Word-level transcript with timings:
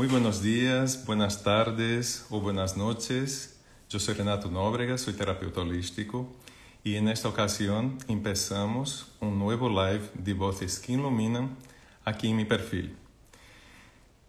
Muy 0.00 0.08
buenos 0.08 0.42
días, 0.42 1.04
buenas 1.04 1.42
tardes 1.42 2.24
o 2.30 2.40
buenas 2.40 2.74
noches. 2.74 3.60
Yo 3.90 3.98
soy 3.98 4.14
Renato 4.14 4.50
Nóbrega, 4.50 4.96
soy 4.96 5.12
terapeuta 5.12 5.60
holístico 5.60 6.26
y 6.82 6.94
en 6.94 7.06
esta 7.06 7.28
ocasión 7.28 7.98
empezamos 8.08 9.12
un 9.20 9.38
nuevo 9.38 9.68
live 9.68 10.00
de 10.14 10.32
Voces 10.32 10.78
que 10.78 10.94
Iluminan 10.94 11.54
aquí 12.02 12.30
en 12.30 12.36
mi 12.38 12.46
perfil. 12.46 12.96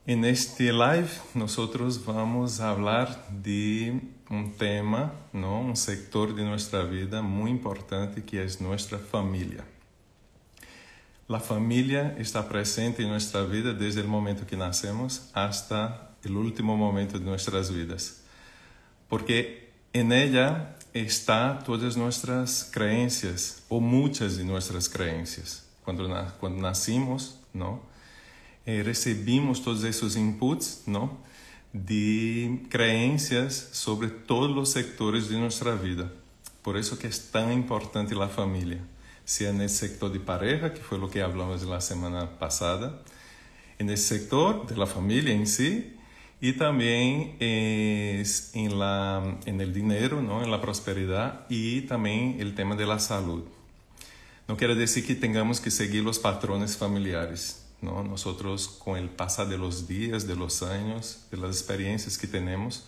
En 0.06 0.26
este 0.26 0.74
live 0.74 1.08
nosotros 1.36 2.04
vamos 2.06 2.60
a 2.60 2.72
hablar 2.72 3.30
de 3.30 3.98
un 4.30 4.52
tema, 4.58 5.14
¿no? 5.32 5.62
un 5.62 5.78
sector 5.78 6.36
de 6.36 6.44
nuestra 6.44 6.84
vida 6.84 7.22
muy 7.22 7.50
importante 7.50 8.26
que 8.26 8.44
es 8.44 8.60
nuestra 8.60 8.98
familia. 8.98 9.64
La 11.28 11.40
familia 11.40 12.16
está 12.18 12.50
presente 12.50 13.04
en 13.04 13.10
nuestra 13.10 13.44
vida 13.44 13.74
desde 13.74 14.02
el 14.02 14.08
momento 14.08 14.46
que 14.46 14.58
nacemos 14.58 15.30
hasta 15.34 16.12
el 16.24 16.36
último 16.36 16.76
momento 16.76 17.20
de 17.20 17.26
nuestras 17.26 17.74
vidas, 17.74 18.22
porque 19.08 19.72
en 19.94 20.12
ella 20.12 20.76
está 20.94 21.60
todas 21.66 21.96
nuestras 21.96 22.70
creencias 22.72 23.64
o 23.70 23.80
muchas 23.80 24.38
de 24.38 24.44
nuestras 24.44 24.90
creencias. 24.90 25.68
Cuando, 25.84 26.10
cuando 26.40 26.62
nacimos, 26.62 27.40
¿no? 27.54 27.82
Eh, 28.66 28.84
recibimos 28.84 29.64
todos 29.64 29.84
esos 29.84 30.16
inputs, 30.16 30.84
¿no? 30.86 31.18
De 31.74 32.62
creencias 32.70 33.70
sobre 33.72 34.10
todos 34.10 34.52
los 34.52 34.72
sectores 34.72 35.30
de 35.30 35.40
nuestra 35.40 35.76
vida. 35.76 36.12
Por 36.62 36.78
eso 36.78 37.00
que 37.00 37.08
es 37.08 37.32
tan 37.32 37.52
importante 37.52 38.14
la 38.14 38.28
familia 38.28 38.80
sea 39.26 39.50
en 39.50 39.62
el 39.62 39.70
sector 39.70 40.12
de 40.12 40.20
pareja, 40.20 40.74
que 40.74 40.82
fue 40.82 40.98
lo 40.98 41.10
que 41.10 41.22
hablamos 41.22 41.64
la 41.64 41.82
semana 41.82 42.40
pasada, 42.40 43.02
en 43.80 43.90
el 43.90 43.98
sector 43.98 44.68
de 44.68 44.78
la 44.78 44.86
familia 44.86 45.34
en 45.34 45.48
sí, 45.48 45.98
y 46.40 46.54
también 46.54 47.36
es 47.40 48.52
en, 48.56 48.80
la, 48.80 49.38
en 49.46 49.62
el 49.62 49.74
dinero, 49.74 50.22
¿no? 50.22 50.44
en 50.44 50.50
la 50.50 50.60
prosperidad 50.60 51.46
y 51.50 51.82
también 51.82 52.38
el 52.40 52.56
tema 52.56 52.76
de 52.76 52.88
la 52.88 53.00
salud. 53.00 53.44
No 54.48 54.58
quiere 54.58 54.74
decir 54.74 55.06
que 55.06 55.14
tengamos 55.16 55.62
que 55.62 55.70
seguir 55.70 56.04
los 56.04 56.18
patrones 56.18 56.76
familiares. 56.76 57.64
¿no? 57.82 58.04
Nosotros 58.04 58.68
con 58.68 58.98
el 58.98 59.10
pasar 59.10 59.48
de 59.50 59.58
los 59.58 59.88
días, 59.88 60.28
de 60.28 60.36
los 60.36 60.64
años, 60.64 61.26
de 61.32 61.38
las 61.38 61.52
experiencias 61.58 62.18
que 62.18 62.28
tenemos, 62.28 62.86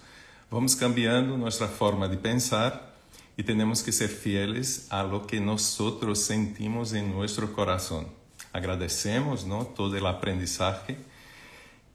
vamos 0.50 0.76
cambiando 0.76 1.38
nuestra 1.38 1.68
forma 1.68 2.08
de 2.08 2.18
pensar 2.18 2.93
y 3.36 3.44
tenemos 3.44 3.82
que 3.82 3.92
ser 3.92 4.10
fieles 4.10 4.88
a 4.90 5.04
lo 5.04 5.26
que 5.26 5.40
nosotros 5.40 6.20
sentimos 6.20 6.94
en 6.94 7.12
nuestro 7.12 7.54
corazón. 7.54 8.08
Agradecemos 8.52 9.46
¿no? 9.46 9.66
todo 9.66 9.98
el 9.98 10.06
aprendizaje 10.06 10.98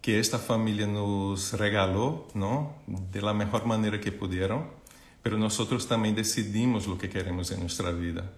que 0.02 0.18
esta 0.18 0.38
familia 0.38 0.86
nos 0.86 1.52
regaló 1.52 2.28
¿no? 2.34 2.74
de 2.86 3.22
la 3.22 3.34
mejor 3.34 3.66
manera 3.66 4.00
que 4.00 4.10
pudieron, 4.10 4.66
pero 5.22 5.38
nosotros 5.38 5.86
también 5.86 6.14
decidimos 6.14 6.86
lo 6.86 6.98
que 6.98 7.08
queremos 7.08 7.50
en 7.50 7.60
nuestra 7.60 7.90
vida. 7.90 8.30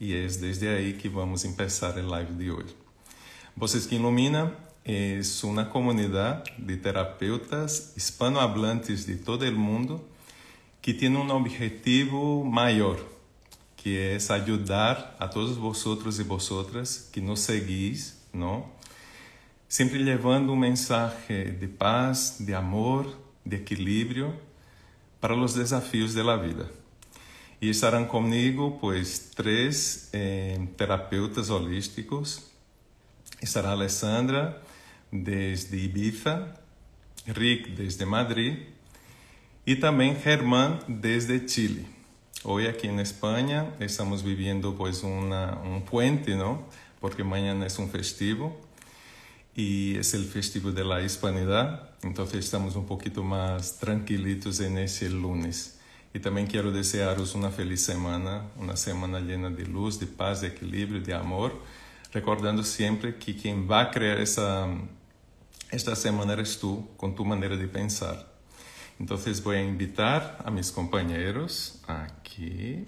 Y 0.00 0.14
es 0.14 0.40
desde 0.40 0.76
ahí 0.76 0.94
que 0.94 1.08
vamos 1.08 1.44
a 1.44 1.48
empezar 1.48 1.98
el 1.98 2.06
live 2.06 2.32
de 2.36 2.50
hoy. 2.50 2.64
Voces 3.56 3.86
que 3.86 3.96
Ilumina 3.96 4.54
es 4.84 5.44
una 5.44 5.70
comunidad 5.70 6.44
de 6.56 6.76
terapeutas 6.76 7.92
hispanohablantes 7.96 9.06
de 9.06 9.16
todo 9.16 9.44
el 9.44 9.56
mundo 9.56 10.08
que 10.88 10.94
tiene 10.94 11.18
un 11.18 11.30
objetivo 11.30 12.42
mayor, 12.44 13.06
que 13.76 14.16
es 14.16 14.30
ayudar 14.30 15.18
a 15.18 15.28
todos 15.28 15.58
vosotros 15.58 16.18
y 16.18 16.22
vosotras 16.22 17.10
que 17.12 17.20
nos 17.20 17.40
seguís, 17.40 18.22
¿no? 18.32 18.72
Siempre 19.68 19.98
llevando 19.98 20.54
un 20.54 20.60
mensaje 20.60 21.44
de 21.52 21.68
paz, 21.68 22.36
de 22.38 22.54
amor, 22.54 23.18
de 23.44 23.56
equilibrio 23.56 24.32
para 25.20 25.36
los 25.36 25.54
desafíos 25.54 26.14
de 26.14 26.24
la 26.24 26.36
vida. 26.36 26.70
Y 27.60 27.68
estarán 27.68 28.06
conmigo, 28.06 28.78
pues, 28.80 29.32
tres 29.36 30.08
eh, 30.14 30.70
terapeutas 30.78 31.50
holísticos. 31.50 32.50
Estará 33.42 33.72
Alessandra 33.72 34.62
desde 35.10 35.76
Ibiza, 35.76 36.54
Rick 37.26 37.76
desde 37.76 38.06
Madrid 38.06 38.54
y 39.68 39.76
también 39.76 40.16
Germán 40.16 40.80
desde 40.88 41.44
Chile. 41.44 41.84
Hoy 42.42 42.68
aquí 42.68 42.86
en 42.86 43.00
España 43.00 43.74
estamos 43.80 44.22
viviendo 44.22 44.74
pues 44.74 45.02
una, 45.02 45.58
un 45.62 45.82
puente, 45.82 46.36
¿no? 46.36 46.66
Porque 47.02 47.22
mañana 47.22 47.66
es 47.66 47.78
un 47.78 47.90
festivo 47.90 48.58
y 49.54 49.98
es 49.98 50.14
el 50.14 50.24
festivo 50.24 50.72
de 50.72 50.86
la 50.86 51.02
hispanidad, 51.02 51.90
entonces 52.02 52.46
estamos 52.46 52.76
un 52.76 52.86
poquito 52.86 53.22
más 53.22 53.76
tranquilitos 53.76 54.58
en 54.60 54.78
ese 54.78 55.10
lunes. 55.10 55.78
Y 56.14 56.20
también 56.20 56.46
quiero 56.46 56.72
desearos 56.72 57.34
una 57.34 57.50
feliz 57.50 57.82
semana, 57.82 58.44
una 58.56 58.74
semana 58.74 59.20
llena 59.20 59.50
de 59.50 59.66
luz, 59.66 60.00
de 60.00 60.06
paz, 60.06 60.40
de 60.40 60.48
equilibrio, 60.48 61.02
de 61.02 61.12
amor, 61.12 61.52
recordando 62.14 62.62
siempre 62.62 63.16
que 63.16 63.36
quien 63.36 63.70
va 63.70 63.82
a 63.82 63.90
crear 63.90 64.18
esa, 64.18 64.66
esta 65.70 65.94
semana 65.94 66.32
eres 66.32 66.58
tú, 66.58 66.88
con 66.96 67.14
tu 67.14 67.26
manera 67.26 67.54
de 67.54 67.68
pensar. 67.68 68.27
Entonces 68.98 69.42
voy 69.44 69.56
a 69.56 69.62
invitar 69.62 70.38
a 70.44 70.50
mis 70.50 70.72
compañeros 70.72 71.82
aquí. 71.86 72.84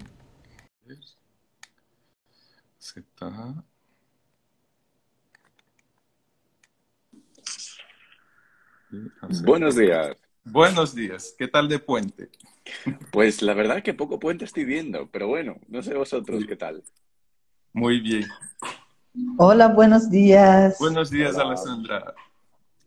Buenos 9.43 9.75
días. 9.77 10.17
Buenos 10.43 10.93
días. 10.93 11.33
¿Qué 11.37 11.47
tal 11.47 11.69
de 11.69 11.79
puente? 11.79 12.29
Pues 13.11 13.41
la 13.41 13.53
verdad 13.53 13.81
que 13.81 13.93
poco 13.93 14.19
puente 14.19 14.43
estoy 14.43 14.65
viendo, 14.65 15.09
pero 15.09 15.27
bueno, 15.27 15.57
no 15.69 15.81
sé 15.81 15.93
vosotros 15.93 16.43
qué 16.45 16.57
tal. 16.57 16.83
Muy 17.71 18.01
bien. 18.01 18.27
Hola, 19.37 19.69
buenos 19.69 20.09
días. 20.09 20.77
Buenos 20.77 21.09
días, 21.09 21.37
Alessandra. 21.37 22.13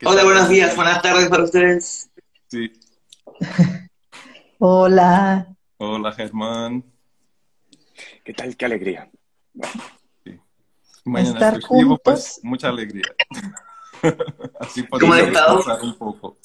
Hola, 0.04 0.24
buenos 0.24 0.48
días, 0.48 0.76
buenas 0.76 1.00
tardes 1.00 1.28
para 1.28 1.44
ustedes. 1.44 2.10
Sí, 2.48 2.70
Hola. 4.58 5.46
Hola, 5.78 6.12
Germán. 6.12 6.84
¿Qué 8.24 8.32
tal? 8.32 8.56
Qué 8.56 8.64
alegría. 8.64 9.10
Mañana 11.04 11.32
Estar 11.34 11.54
festivo, 11.56 11.98
pues 11.98 12.20
juntos. 12.20 12.40
mucha 12.42 12.68
alegría. 12.68 13.04
Así 14.60 14.86
¿Cómo 14.86 15.00
podemos 15.00 15.16
descansar 15.32 15.82
un 15.82 15.98
poco. 15.98 16.38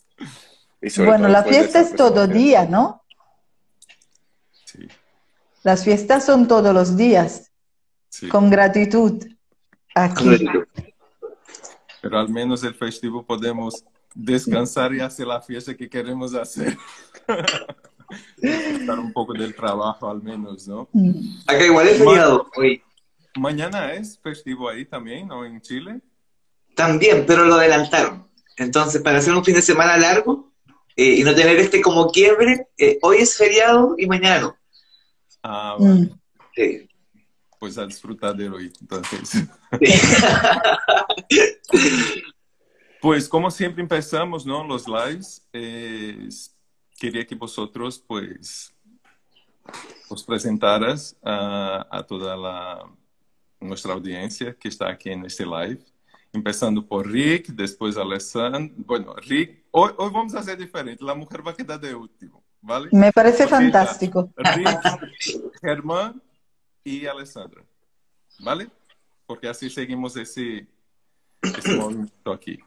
Bueno, 0.97 1.27
la 1.27 1.44
fiesta 1.44 1.79
esta 1.79 1.91
es 1.91 1.95
todo 1.95 2.27
día, 2.27 2.66
¿no? 2.66 3.03
Sí, 4.66 4.88
Las 5.63 5.83
fiestas 5.83 6.25
son 6.25 6.47
todos 6.47 6.73
los 6.73 6.95
días, 6.95 7.51
sí. 8.09 8.29
con 8.29 8.50
gratitud. 8.50 9.25
Aquí. 9.95 10.45
Pero 12.01 12.19
al 12.19 12.29
menos 12.29 12.63
el 12.63 12.75
festivo 12.75 13.25
podemos 13.25 13.83
descansar 14.14 14.94
y 14.94 15.00
hacer 15.00 15.28
la 15.28 15.42
fiesta 15.42 15.75
que 15.75 15.90
queremos 15.90 16.34
hacer. 16.34 16.78
Estar 18.42 19.00
un 19.00 19.14
poco 19.14 19.34
del 19.34 19.56
trabajo 19.56 20.09
al 20.09 20.22
menos, 20.22 20.68
¿no? 20.68 20.90
Acá 21.46 21.64
igual 21.64 21.88
es 21.88 22.00
feriado 22.00 22.50
hoy. 22.56 22.81
Mañana 23.36 23.94
es 23.94 24.19
festivo 24.19 24.68
ahí 24.68 24.86
también, 24.86 25.28
¿no? 25.28 25.46
En 25.46 25.62
Chile. 25.62 26.02
También, 26.75 27.25
pero 27.28 27.46
lo 27.46 27.56
adelantaron. 27.56 28.28
Entonces, 28.58 29.02
para 29.02 29.19
hacer 29.19 29.34
un 29.34 29.46
fin 29.46 29.56
de 29.56 29.62
semana 29.62 29.98
largo 29.98 30.51
eh, 30.95 31.16
y 31.18 31.24
no 31.24 31.36
tener 31.36 31.57
este 31.57 31.81
como 31.81 32.12
quiebre, 32.12 32.68
eh, 32.78 32.98
hoy 33.01 33.18
es 33.18 33.38
feriado 33.38 33.95
y 33.98 34.07
mañana 34.07 34.42
no. 34.42 34.56
Ah, 35.44 35.78
vale. 35.80 35.94
Mm. 35.94 36.19
Sí. 36.56 36.89
Pues 37.60 37.78
a 37.78 37.86
disfrutar 37.86 38.36
de 38.36 38.50
hoy, 38.50 38.74
entonces. 38.81 39.44
Pues 43.01 43.30
como 43.30 43.50
siempre 43.50 43.81
empezamos, 43.81 44.46
¿no? 44.46 44.63
Los 44.66 44.88
lives. 44.88 45.48
eh, 45.54 46.30
quería 47.00 47.25
que 47.25 47.36
vosotros, 47.36 48.04
pues, 48.06 48.74
os 50.10 50.24
presentaras 50.24 51.16
a, 51.24 51.88
a 51.90 52.04
toda 52.04 52.36
la, 52.36 52.86
nuestra 53.60 53.94
audiencia 53.94 54.56
que 54.56 54.68
está 54.68 54.90
aquí 54.90 55.10
en 55.10 55.25
este 55.25 55.46
live. 55.46 55.80
Empezando 56.31 56.86
por 56.86 57.07
Rick, 57.07 57.48
después 57.48 57.98
Alessandro. 57.98 58.75
Bueno, 58.78 59.16
Rick, 59.16 59.63
hoy, 59.72 59.92
hoy 59.98 60.12
vamos 60.13 60.36
a 60.36 60.40
hacer 60.40 60.57
diferente. 60.57 61.04
La 61.04 61.16
mujer 61.16 61.45
va 61.45 61.52
a 61.52 61.56
quedar 61.56 61.80
de 61.80 61.95
último, 61.95 62.44
¿vale? 62.62 62.90
Me 62.92 63.12
parece 63.12 63.44
Porque 63.44 63.56
fantástico. 63.56 64.31
Rick, 64.36 64.80
Germán 65.62 66.22
y 66.84 67.06
Alessandra, 67.07 67.63
¿vale? 68.40 68.69
Porque 69.25 69.48
así 69.48 69.69
seguimos 69.69 70.16
ese, 70.18 70.68
ese 71.42 71.75
movimiento 71.75 72.31
aquí. 72.31 72.60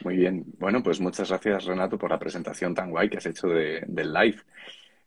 Muy 0.00 0.16
bien. 0.16 0.44
Bueno, 0.58 0.82
pues 0.82 1.00
muchas 1.00 1.28
gracias, 1.28 1.64
Renato, 1.64 1.98
por 1.98 2.10
la 2.10 2.18
presentación 2.18 2.74
tan 2.74 2.90
guay 2.90 3.08
que 3.10 3.18
has 3.18 3.26
hecho 3.26 3.48
de- 3.48 3.82
del 3.86 4.12
live. 4.12 4.38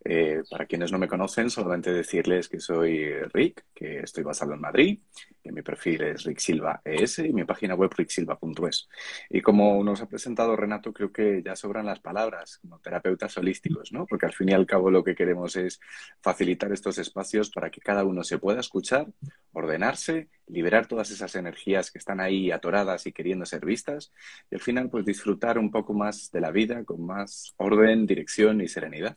Eh, 0.04 0.42
para 0.50 0.66
quienes 0.66 0.92
no 0.92 0.98
me 0.98 1.08
conocen, 1.08 1.50
solamente 1.52 1.94
decirles 1.94 2.50
que 2.50 2.60
soy 2.60 3.14
Rick, 3.34 3.66
que 3.74 4.00
estoy 4.00 4.24
basado 4.24 4.54
en 4.54 4.62
Madrid, 4.62 5.00
que 5.44 5.52
mi 5.52 5.62
perfil 5.62 6.02
es 6.02 6.24
Rick 6.24 6.40
Silva 6.40 6.82
ES 6.84 7.20
y 7.20 7.34
mi 7.34 7.44
página 7.44 7.76
web 7.76 7.92
ricksilva.es. 7.96 8.90
Y 9.30 9.42
como 9.42 9.84
nos 9.84 10.02
ha 10.02 10.08
presentado 10.08 10.56
Renato, 10.56 10.92
creo 10.92 11.12
que 11.12 11.44
ya 11.44 11.56
sobran 11.56 11.86
las 11.86 12.00
palabras 12.00 12.58
como 12.60 12.80
terapeutas 12.80 13.38
holísticos, 13.38 13.92
¿no? 13.92 14.08
Porque 14.08 14.26
al 14.26 14.34
fin 14.34 14.50
y 14.50 14.54
al 14.54 14.66
cabo 14.66 14.90
lo 14.90 15.04
que 15.04 15.16
queremos 15.16 15.56
es 15.56 15.80
facilitar 16.22 16.72
estos 16.72 16.98
espacios 16.98 17.52
para 17.52 17.70
que 17.70 17.82
cada 17.82 18.04
uno 18.04 18.24
se 18.24 18.40
pueda 18.40 18.60
escuchar, 18.60 19.08
ordenarse, 19.54 20.30
liberar 20.48 20.88
todas 20.88 21.12
esas 21.12 21.36
energías 21.36 21.92
que 21.92 22.00
están 22.00 22.20
ahí 22.20 22.52
atoradas 22.52 23.06
y 23.06 23.14
queriendo 23.14 23.46
ser 23.46 23.66
vistas 23.66 24.12
y 24.50 24.56
al 24.56 24.62
final 24.62 24.90
pues 24.90 25.06
disfrutar 25.06 25.60
un 25.60 25.72
poco 25.72 25.94
más 25.94 26.32
de 26.32 26.42
la 26.42 26.52
vida 26.52 26.84
con 26.86 27.06
más 27.06 27.54
orden, 27.58 28.08
dirección 28.08 28.62
y 28.62 28.68
serenidad. 28.68 29.16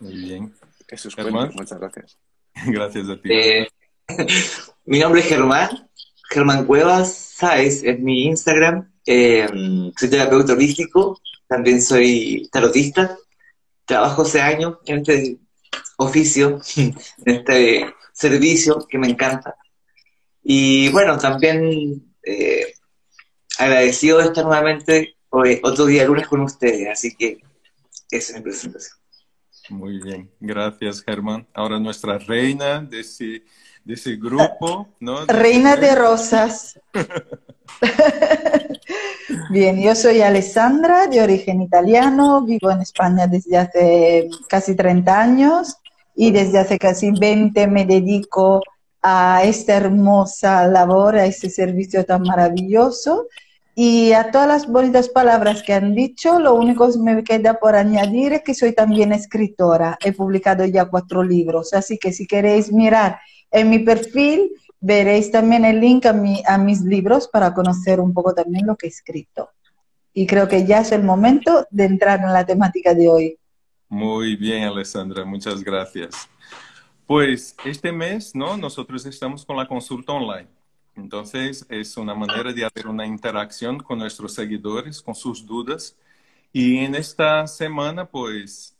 Muy 0.00 0.16
bien. 0.16 0.54
Eso 0.88 1.08
es 1.08 1.14
Germán. 1.14 1.50
Muchas 1.54 1.78
gracias. 1.78 2.18
Gracias 2.66 3.08
a 3.08 3.20
ti. 3.20 3.28
Eh, 3.32 3.68
mi 4.84 4.98
nombre 5.00 5.20
es 5.20 5.26
Germán, 5.26 5.90
Germán 6.30 6.66
Cuevas, 6.66 7.12
Sáez 7.14 7.82
es 7.82 7.98
mi 8.00 8.26
Instagram. 8.26 8.92
Eh, 9.06 9.48
soy 9.96 10.10
terapeuta 10.10 10.52
holístico, 10.52 11.20
también 11.46 11.82
soy 11.82 12.48
tarotista. 12.52 13.16
Trabajo 13.84 14.22
hace 14.22 14.40
años 14.40 14.78
en 14.86 14.98
este 14.98 15.38
oficio, 15.96 16.60
en 16.76 16.94
este 17.24 17.94
servicio 18.12 18.86
que 18.88 18.98
me 18.98 19.08
encanta. 19.08 19.56
Y 20.42 20.90
bueno, 20.90 21.18
también 21.18 22.14
eh, 22.22 22.74
agradecido 23.58 24.18
de 24.18 24.24
estar 24.24 24.44
nuevamente 24.44 25.16
hoy, 25.30 25.60
otro 25.62 25.86
día 25.86 26.04
lunes 26.04 26.26
con 26.26 26.40
ustedes, 26.40 26.88
así 26.88 27.16
que 27.16 27.38
esa 28.10 28.32
es 28.32 28.36
mi 28.36 28.42
presentación. 28.42 29.03
Muy 29.70 30.00
bien, 30.00 30.30
gracias 30.40 31.02
Germán. 31.02 31.46
Ahora 31.54 31.78
nuestra 31.78 32.18
reina 32.18 32.80
de 32.80 33.00
ese, 33.00 33.44
de 33.84 33.94
ese 33.94 34.16
grupo, 34.16 34.88
¿no? 35.00 35.24
Reina 35.26 35.76
de 35.76 35.94
Rosas. 35.94 36.78
Bien, 39.50 39.82
yo 39.82 39.94
soy 39.94 40.20
Alessandra, 40.20 41.06
de 41.06 41.22
origen 41.22 41.62
italiano, 41.62 42.44
vivo 42.44 42.70
en 42.70 42.82
España 42.82 43.26
desde 43.26 43.56
hace 43.56 44.28
casi 44.48 44.76
30 44.76 45.20
años 45.20 45.76
y 46.14 46.30
desde 46.30 46.58
hace 46.58 46.78
casi 46.78 47.10
20 47.10 47.66
me 47.66 47.86
dedico 47.86 48.60
a 49.02 49.42
esta 49.44 49.76
hermosa 49.76 50.66
labor, 50.66 51.16
a 51.16 51.26
este 51.26 51.50
servicio 51.50 52.04
tan 52.04 52.22
maravilloso. 52.22 53.26
Y 53.76 54.12
a 54.12 54.30
todas 54.30 54.46
las 54.46 54.66
bonitas 54.68 55.08
palabras 55.08 55.62
que 55.64 55.72
han 55.72 55.94
dicho, 55.94 56.38
lo 56.38 56.54
único 56.54 56.90
que 56.92 56.98
me 56.98 57.24
queda 57.24 57.54
por 57.54 57.74
añadir 57.74 58.32
es 58.32 58.42
que 58.42 58.54
soy 58.54 58.72
también 58.72 59.12
escritora. 59.12 59.98
He 60.04 60.12
publicado 60.12 60.64
ya 60.64 60.84
cuatro 60.84 61.24
libros, 61.24 61.74
así 61.74 61.98
que 61.98 62.12
si 62.12 62.26
queréis 62.26 62.72
mirar 62.72 63.18
en 63.50 63.70
mi 63.70 63.80
perfil, 63.80 64.52
veréis 64.80 65.32
también 65.32 65.64
el 65.64 65.80
link 65.80 66.06
a, 66.06 66.12
mi, 66.12 66.40
a 66.46 66.56
mis 66.56 66.82
libros 66.82 67.26
para 67.26 67.52
conocer 67.52 67.98
un 67.98 68.12
poco 68.12 68.32
también 68.32 68.66
lo 68.66 68.76
que 68.76 68.86
he 68.86 68.90
escrito. 68.90 69.50
Y 70.12 70.26
creo 70.26 70.46
que 70.46 70.64
ya 70.64 70.80
es 70.80 70.92
el 70.92 71.02
momento 71.02 71.66
de 71.70 71.84
entrar 71.84 72.20
en 72.20 72.32
la 72.32 72.46
temática 72.46 72.94
de 72.94 73.08
hoy. 73.08 73.38
Muy 73.88 74.36
bien, 74.36 74.62
Alessandra, 74.64 75.24
muchas 75.24 75.64
gracias. 75.64 76.28
Pues 77.06 77.56
este 77.64 77.90
mes, 77.90 78.34
¿no? 78.34 78.56
Nosotros 78.56 79.04
estamos 79.04 79.44
con 79.44 79.56
la 79.56 79.66
consulta 79.66 80.12
online. 80.12 80.48
Entonces, 80.96 81.66
es 81.68 81.96
una 81.96 82.14
manera 82.14 82.52
de 82.52 82.64
hacer 82.64 82.86
una 82.88 83.06
interacción 83.06 83.78
con 83.80 83.98
nuestros 83.98 84.34
seguidores, 84.34 85.02
con 85.02 85.14
sus 85.14 85.44
dudas. 85.44 85.96
Y 86.52 86.78
en 86.78 86.94
esta 86.94 87.46
semana, 87.46 88.06
pues, 88.06 88.74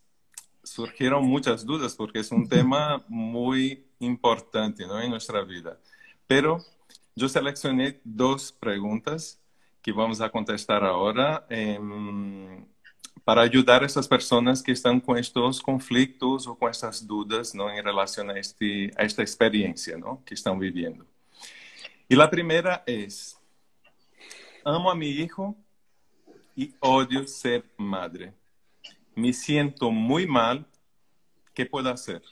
surgieron 0.65 1.25
muchas 1.25 1.65
dudas 1.65 1.95
porque 1.95 2.21
es 2.21 2.31
un 2.33 2.49
tema 2.49 3.05
muy 3.09 3.85
importante 3.99 4.87
¿no? 4.87 5.01
en 5.01 5.11
nuestra 5.11 5.43
vida. 5.45 5.79
Pero 6.27 6.59
yo 7.15 7.29
seleccioné 7.29 8.01
dos 8.05 8.53
preguntas 8.53 9.41
que 9.83 9.93
vamos 9.93 10.21
a 10.21 10.31
contestar 10.31 10.83
ahora 10.85 11.47
eh, 11.51 11.79
para 13.25 13.43
ayudar 13.43 13.83
a 13.83 13.87
esas 13.87 14.09
personas 14.09 14.63
que 14.63 14.73
están 14.73 15.01
con 15.01 15.19
estos 15.19 15.61
conflictos 15.61 16.47
o 16.47 16.57
con 16.57 16.71
estas 16.71 17.07
dudas 17.07 17.55
¿no? 17.55 17.71
en 17.71 17.85
relación 17.85 18.31
a, 18.31 18.39
este, 18.39 18.91
a 18.97 19.03
esta 19.03 19.23
experiencia 19.23 19.97
¿no? 19.97 20.23
que 20.25 20.35
están 20.35 20.59
viviendo. 20.59 21.07
Y 22.09 22.17
la 22.17 22.31
primera 22.31 22.83
es, 22.87 23.39
amo 24.65 24.91
a 24.91 24.95
mi 24.95 25.09
hijo 25.09 25.57
y 26.55 26.75
odio 26.81 27.27
ser 27.27 27.65
madre. 27.77 28.35
Me 29.15 29.33
siento 29.33 29.91
muy 29.91 30.27
mal. 30.27 30.67
¿Qué 31.55 31.65
puedo 31.65 31.89
hacer? 31.89 32.23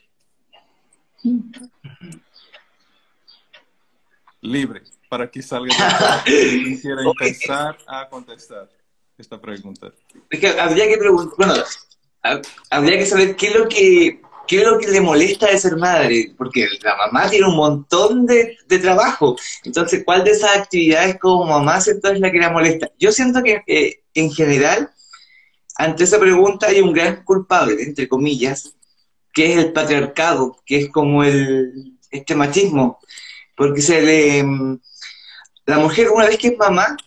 Libre, 4.41 4.83
para 5.09 5.31
que 5.31 5.41
salga 5.41 5.73
quien 6.25 6.77
quiera 6.77 7.01
empezar 7.03 7.77
a 7.87 8.09
contestar 8.09 8.69
esta 9.17 9.39
pregunta. 9.39 9.91
Es 10.29 10.39
que 10.39 10.47
habría 10.47 10.87
que 10.87 10.97
preguntar, 10.97 11.33
bueno, 11.37 11.53
habría 12.69 12.97
que 12.97 13.05
saber 13.05 13.35
qué 13.35 13.47
es 13.47 13.55
lo 13.55 13.67
que 13.69 14.21
¿Qué 14.47 14.57
es 14.57 14.63
lo 14.63 14.77
que 14.77 14.87
le 14.87 14.99
molesta 14.99 15.47
de 15.47 15.57
ser 15.57 15.77
madre? 15.77 16.33
Porque 16.37 16.67
la 16.81 16.95
mamá 16.97 17.29
tiene 17.29 17.47
un 17.47 17.55
montón 17.55 18.25
de, 18.25 18.57
de 18.67 18.79
trabajo. 18.79 19.37
Entonces, 19.63 20.03
¿cuál 20.03 20.23
de 20.23 20.31
esas 20.31 20.57
actividades 20.57 21.17
como 21.19 21.45
mamá 21.45 21.79
siento 21.79 22.11
es 22.11 22.19
la 22.19 22.31
que 22.31 22.39
le 22.39 22.49
molesta? 22.49 22.91
Yo 22.99 23.11
siento 23.11 23.41
que 23.41 23.61
eh, 23.67 24.01
en 24.13 24.31
general, 24.31 24.91
ante 25.75 26.03
esa 26.03 26.19
pregunta 26.19 26.67
hay 26.67 26.81
un 26.81 26.93
gran 26.93 27.23
culpable, 27.23 27.81
entre 27.83 28.07
comillas, 28.07 28.73
que 29.31 29.53
es 29.53 29.57
el 29.57 29.71
patriarcado, 29.71 30.57
que 30.65 30.77
es 30.77 30.89
como 30.89 31.23
el 31.23 31.97
este 32.11 32.35
machismo. 32.35 32.99
Porque 33.55 33.81
se 33.81 34.01
le 34.01 34.43
la 35.65 35.77
mujer 35.77 36.09
una 36.09 36.25
vez 36.25 36.37
que 36.37 36.49
es 36.49 36.57
mamá, 36.57 36.97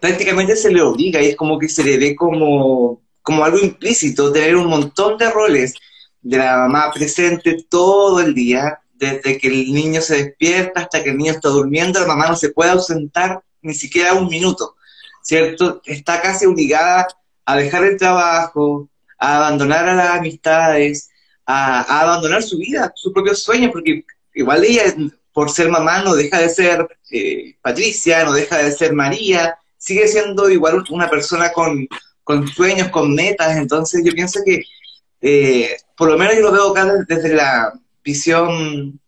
prácticamente 0.00 0.56
se 0.56 0.72
le 0.72 0.82
obliga 0.82 1.22
y 1.22 1.28
es 1.28 1.36
como 1.36 1.58
que 1.58 1.68
se 1.68 1.84
le 1.84 1.98
ve 1.98 2.16
como, 2.16 3.02
como 3.22 3.44
algo 3.44 3.58
implícito, 3.58 4.32
tener 4.32 4.56
un 4.56 4.66
montón 4.66 5.16
de 5.18 5.30
roles 5.30 5.74
de 6.24 6.38
la 6.38 6.56
mamá 6.56 6.90
presente 6.92 7.64
todo 7.68 8.18
el 8.18 8.34
día, 8.34 8.80
desde 8.94 9.36
que 9.38 9.48
el 9.48 9.72
niño 9.72 10.00
se 10.00 10.24
despierta 10.24 10.80
hasta 10.80 11.04
que 11.04 11.10
el 11.10 11.18
niño 11.18 11.32
está 11.32 11.50
durmiendo, 11.50 12.00
la 12.00 12.06
mamá 12.06 12.28
no 12.28 12.36
se 12.36 12.48
puede 12.48 12.70
ausentar 12.70 13.42
ni 13.60 13.74
siquiera 13.74 14.14
un 14.14 14.28
minuto, 14.28 14.74
¿cierto? 15.22 15.82
Está 15.84 16.22
casi 16.22 16.46
obligada 16.46 17.06
a 17.44 17.56
dejar 17.56 17.84
el 17.84 17.98
trabajo, 17.98 18.88
a 19.18 19.36
abandonar 19.36 19.86
a 19.86 19.94
las 19.94 20.18
amistades, 20.18 21.10
a, 21.44 22.00
abandonar 22.00 22.42
su 22.42 22.56
vida, 22.56 22.90
sus 22.96 23.12
propios 23.12 23.42
sueños, 23.42 23.70
porque 23.70 24.04
igual 24.34 24.64
ella, 24.64 24.94
por 25.30 25.50
ser 25.50 25.68
mamá, 25.68 26.02
no 26.02 26.14
deja 26.14 26.38
de 26.38 26.48
ser 26.48 26.88
eh, 27.10 27.54
Patricia, 27.60 28.24
no 28.24 28.32
deja 28.32 28.58
de 28.58 28.72
ser 28.72 28.94
María, 28.94 29.58
sigue 29.76 30.08
siendo 30.08 30.48
igual 30.48 30.82
una 30.88 31.10
persona 31.10 31.52
con, 31.52 31.86
con 32.22 32.48
sueños, 32.48 32.88
con 32.88 33.14
metas, 33.14 33.58
entonces 33.58 34.02
yo 34.02 34.12
pienso 34.12 34.40
que 34.42 34.62
eh, 35.24 35.76
por 35.96 36.10
lo 36.10 36.18
menos 36.18 36.34
yo 36.34 36.42
lo 36.42 36.52
veo 36.52 36.70
acá 36.70 36.84
desde 37.08 37.34
la 37.34 37.72
visión, 38.04 39.00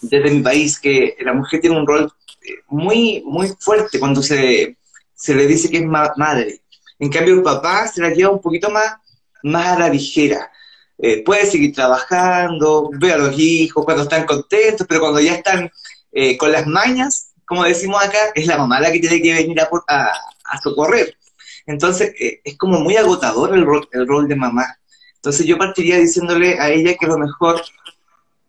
desde 0.00 0.30
mi 0.30 0.40
país, 0.40 0.80
que 0.80 1.16
la 1.20 1.34
mujer 1.34 1.60
tiene 1.60 1.78
un 1.78 1.86
rol 1.86 2.10
eh, 2.42 2.62
muy, 2.68 3.22
muy 3.26 3.48
fuerte 3.60 4.00
cuando 4.00 4.22
se, 4.22 4.76
se 5.14 5.34
le 5.34 5.46
dice 5.46 5.70
que 5.70 5.78
es 5.78 5.84
ma 5.84 6.12
madre. 6.16 6.62
En 6.98 7.10
cambio, 7.10 7.34
el 7.34 7.42
papá 7.42 7.86
se 7.86 8.00
la 8.00 8.10
lleva 8.10 8.30
un 8.30 8.40
poquito 8.40 8.70
más, 8.70 8.94
más 9.42 9.66
a 9.66 9.78
la 9.78 9.88
ligera. 9.88 10.50
Eh, 10.98 11.22
puede 11.24 11.46
seguir 11.46 11.74
trabajando, 11.74 12.88
ve 12.92 13.12
a 13.12 13.18
los 13.18 13.38
hijos 13.38 13.84
cuando 13.84 14.04
están 14.04 14.24
contentos, 14.24 14.86
pero 14.88 15.00
cuando 15.00 15.20
ya 15.20 15.34
están 15.34 15.70
eh, 16.12 16.38
con 16.38 16.52
las 16.52 16.66
mañas, 16.66 17.32
como 17.44 17.64
decimos 17.64 18.02
acá, 18.02 18.18
es 18.34 18.46
la 18.46 18.56
mamá 18.56 18.80
la 18.80 18.92
que 18.92 19.00
tiene 19.00 19.20
que 19.20 19.34
venir 19.34 19.60
a, 19.60 19.68
a, 19.88 20.12
a 20.44 20.60
socorrer. 20.62 21.16
Entonces, 21.66 22.14
eh, 22.18 22.40
es 22.44 22.56
como 22.56 22.80
muy 22.80 22.96
agotador 22.96 23.54
el 23.54 23.64
rol, 23.64 23.88
el 23.92 24.06
rol 24.06 24.28
de 24.28 24.36
mamá. 24.36 24.78
Entonces 25.22 25.46
yo 25.46 25.56
partiría 25.56 25.98
diciéndole 25.98 26.58
a 26.58 26.68
ella 26.68 26.96
que 26.98 27.06
a 27.06 27.10
lo 27.10 27.16
mejor 27.16 27.62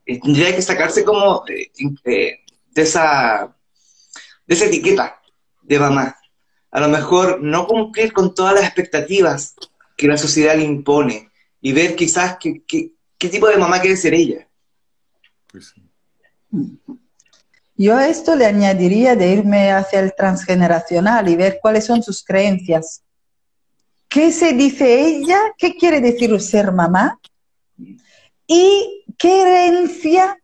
eh, 0.07 0.19
tendría 0.19 0.55
que 0.55 0.61
sacarse 0.63 1.03
como 1.03 1.43
eh, 1.47 1.71
eh, 2.05 2.39
de, 2.71 2.81
esa, 2.81 3.55
de 4.47 4.55
esa 4.55 4.65
etiqueta 4.65 5.21
de 5.61 5.77
mamá. 5.77 6.17
A 6.71 6.79
lo 6.79 6.87
mejor 6.87 7.39
no 7.43 7.67
cumplir 7.67 8.11
con 8.11 8.33
todas 8.33 8.55
las 8.55 8.63
expectativas 8.63 9.53
que 9.95 10.07
la 10.07 10.17
sociedad 10.17 10.55
le 10.55 10.63
impone 10.63 11.29
y 11.61 11.73
ver 11.73 11.95
quizás 11.95 12.37
qué, 12.39 12.63
qué, 12.67 12.93
qué 13.19 13.29
tipo 13.29 13.47
de 13.47 13.57
mamá 13.57 13.79
quiere 13.79 13.95
ser 13.95 14.15
ella. 14.15 14.47
Pues 15.51 15.75
sí. 15.75 15.87
Yo 17.77 17.95
a 17.95 18.07
esto 18.07 18.35
le 18.35 18.47
añadiría 18.47 19.15
de 19.15 19.31
irme 19.31 19.71
hacia 19.71 19.99
el 19.99 20.15
transgeneracional 20.15 21.29
y 21.29 21.35
ver 21.35 21.59
cuáles 21.61 21.85
son 21.85 22.01
sus 22.01 22.23
creencias. 22.23 23.03
¿Qué 24.13 24.31
se 24.31 24.53
dice 24.53 25.07
ella? 25.07 25.39
¿Qué 25.57 25.73
quiere 25.73 25.99
decir 25.99 26.39
ser 26.39 26.71
mamá? 26.71 27.19
¿Y 28.45 29.03
qué 29.17 29.41
herencia 29.41 30.37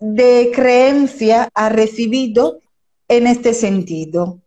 de 0.00 0.50
creencia 0.52 1.48
ha 1.54 1.68
recibido 1.68 2.58
en 3.06 3.28
este 3.28 3.54
sentido? 3.54 4.40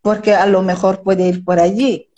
Porque 0.00 0.32
a 0.32 0.46
lo 0.46 0.62
mejor 0.62 1.02
puede 1.02 1.26
ir 1.26 1.44
por 1.44 1.58
allí. 1.58 2.08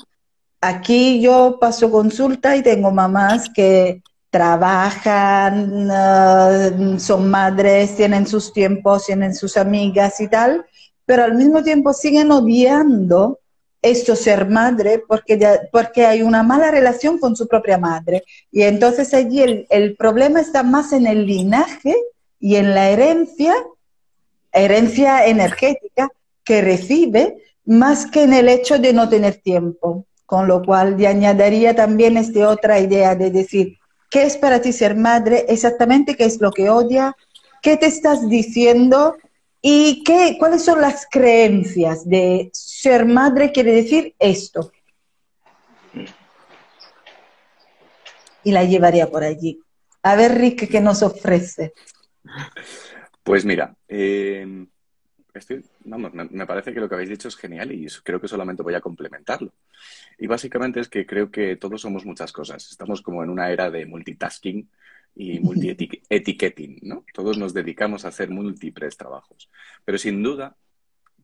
aquí 0.61 1.23
yo 1.23 1.57
paso 1.59 1.91
consulta 1.91 2.55
y 2.57 2.63
tengo 2.63 2.91
mamás 2.91 3.49
que 3.49 4.03
trabajan, 4.29 5.89
ah, 5.91 6.73
son 6.99 7.31
madres, 7.31 7.97
tienen 7.97 8.27
sus 8.27 8.53
tiempos, 8.53 9.07
tienen 9.07 9.35
sus 9.35 9.57
amigas 9.57 10.21
y 10.21 10.29
tal, 10.29 10.67
pero 11.07 11.25
al 11.25 11.35
mismo 11.37 11.63
tiempo 11.63 11.95
siguen 11.95 12.33
odiando 12.33 13.39
esto 13.87 14.17
ser 14.17 14.49
madre 14.49 15.03
porque, 15.07 15.39
porque 15.73 16.07
hay 16.07 16.23
una 16.23 16.43
mala 16.43 16.71
relación 16.71 17.19
con 17.19 17.37
su 17.37 17.47
propia 17.47 17.79
madre. 17.79 18.25
Y 18.51 18.63
entonces 18.63 19.13
allí 19.15 19.43
el, 19.43 19.67
el 19.71 19.97
problema 19.97 20.41
está 20.41 20.63
más 20.63 20.93
en 20.93 21.07
el 21.07 21.27
linaje 21.27 21.95
y 22.41 22.57
en 22.57 22.75
la 22.75 22.91
herencia, 22.91 23.55
herencia 24.53 25.27
energética 25.27 26.09
que 26.45 26.61
recibe, 26.61 27.37
más 27.65 28.07
que 28.07 28.23
en 28.23 28.33
el 28.33 28.49
hecho 28.49 28.79
de 28.79 28.93
no 28.93 29.09
tener 29.09 29.37
tiempo. 29.37 30.07
Con 30.25 30.49
lo 30.49 30.63
cual, 30.65 30.97
le 30.97 31.07
añadiría 31.07 31.75
también 31.75 32.17
esta 32.17 32.49
otra 32.49 32.81
idea 32.81 33.15
de 33.15 33.31
decir, 33.31 33.79
¿qué 34.11 34.25
es 34.25 34.37
para 34.37 34.61
ti 34.61 34.73
ser 34.73 34.97
madre? 34.97 35.47
Exactamente 35.49 36.17
qué 36.17 36.25
es 36.25 36.41
lo 36.41 36.51
que 36.51 36.69
odia, 36.69 37.17
qué 37.63 37.77
te 37.77 37.87
estás 37.87 38.29
diciendo 38.29 39.17
y 39.63 40.03
qué, 40.05 40.37
cuáles 40.39 40.65
son 40.65 40.81
las 40.81 41.07
creencias 41.11 42.09
de 42.09 42.51
ser 42.53 43.07
madre 43.07 43.53
quiere 43.53 43.73
decir 43.73 44.15
esto. 44.19 44.73
Y 48.45 48.53
la 48.53 48.65
llevaría 48.65 49.11
por 49.11 49.25
allí. 49.25 49.61
A 50.03 50.15
ver, 50.15 50.39
Rick, 50.39 50.71
¿qué 50.71 50.81
nos 50.81 51.03
ofrece? 51.03 51.73
Pues 53.25 53.45
mira, 53.45 53.75
eh, 53.89 54.67
me, 55.85 56.47
parece 56.47 56.73
que 56.73 56.81
lo 56.81 56.89
que 56.89 56.95
habéis 56.95 57.11
dicho 57.11 57.29
es 57.29 57.37
genial 57.37 57.73
y 57.73 57.87
creo 58.03 58.21
que 58.21 58.29
solamente 58.29 58.63
voy 58.63 58.75
a 58.75 58.81
complementarlo. 58.81 59.53
Y 60.19 60.27
básicamente 60.27 60.81
es 60.81 60.89
que 60.89 61.07
creo 61.07 61.31
que 61.31 61.57
todos 61.57 61.81
somos 61.81 62.05
muchas 62.05 62.33
cosas. 62.33 62.71
Estamos 62.71 63.03
como 63.03 63.23
en 63.23 63.31
una 63.31 63.51
era 63.51 63.71
de 63.71 63.87
multitasking 63.87 64.69
y 65.17 65.41
multi-etiqueting, 65.41 66.81
¿no? 66.83 67.05
Todos 67.13 67.39
nos 67.39 67.55
dedicamos 67.55 68.05
a 68.05 68.09
hacer 68.09 68.31
múltiples 68.31 68.97
trabajos. 68.97 69.51
Pero 69.85 69.99
sin 69.99 70.23
duda, 70.23 70.57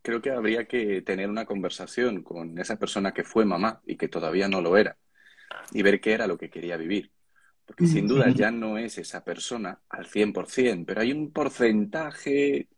creo 0.02 0.20
que 0.20 0.30
habría 0.30 0.66
que 0.66 1.02
tener 1.02 1.30
una 1.30 1.46
conversación 1.46 2.22
con 2.22 2.58
esa 2.58 2.78
persona 2.78 3.12
que 3.12 3.22
fue 3.24 3.44
mamá 3.44 3.80
y 3.86 3.96
que 3.96 4.08
todavía 4.08 4.48
no 4.48 4.60
lo 4.60 4.76
era 4.76 4.98
y 5.72 5.82
ver 5.82 6.00
qué 6.00 6.12
era 6.12 6.26
lo 6.26 6.38
que 6.38 6.50
quería 6.50 6.76
vivir. 6.76 7.12
Porque 7.64 7.86
sin 7.86 8.08
duda 8.08 8.28
ya 8.30 8.50
no 8.50 8.76
es 8.76 8.98
esa 8.98 9.22
persona 9.22 9.80
al 9.88 10.06
100%, 10.06 10.84
pero 10.84 11.00
hay 11.00 11.12
un 11.12 11.32
porcentaje 11.32 12.68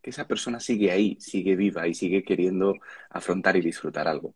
que 0.00 0.10
esa 0.10 0.26
persona 0.26 0.60
sigue 0.60 0.90
ahí, 0.90 1.16
sigue 1.20 1.56
viva 1.56 1.86
y 1.86 1.94
sigue 1.94 2.22
queriendo 2.22 2.74
afrontar 3.10 3.56
y 3.56 3.60
disfrutar 3.60 4.08
algo. 4.08 4.34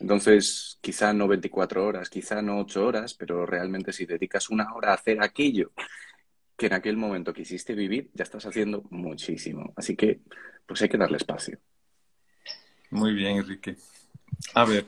Entonces, 0.00 0.78
quizá 0.80 1.12
no 1.12 1.28
24 1.28 1.84
horas, 1.84 2.08
quizá 2.08 2.42
no 2.42 2.60
8 2.60 2.86
horas, 2.86 3.14
pero 3.14 3.46
realmente 3.46 3.92
si 3.92 4.06
dedicas 4.06 4.50
una 4.50 4.72
hora 4.74 4.90
a 4.90 4.94
hacer 4.94 5.22
aquello 5.22 5.72
que 6.56 6.66
en 6.66 6.72
aquel 6.72 6.96
momento 6.96 7.34
quisiste 7.34 7.74
vivir, 7.74 8.10
ya 8.14 8.24
estás 8.24 8.46
haciendo 8.46 8.82
muchísimo. 8.90 9.72
Así 9.76 9.94
que, 9.94 10.20
pues 10.66 10.80
hay 10.82 10.88
que 10.88 10.96
darle 10.96 11.18
espacio. 11.18 11.58
Muy 12.90 13.12
bien, 13.12 13.36
Enrique. 13.36 13.76
A 14.54 14.64
ver, 14.64 14.86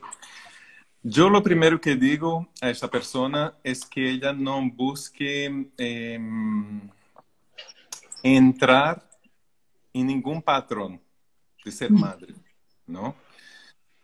yo 1.03 1.29
lo 1.29 1.43
primero 1.43 1.81
que 1.81 1.97
digo 1.97 2.49
a 2.61 2.71
esa 2.71 2.89
persona 2.89 3.55
es 3.63 3.85
que 3.85 4.09
ella 4.09 4.33
no 4.33 4.61
busque 4.71 5.69
em, 5.77 6.91
entrar 8.23 9.09
en 9.93 10.07
ningún 10.07 10.43
patrón 10.43 11.01
de 11.65 11.71
ser 11.71 11.91
madre, 11.91 12.35
¿no? 12.87 13.15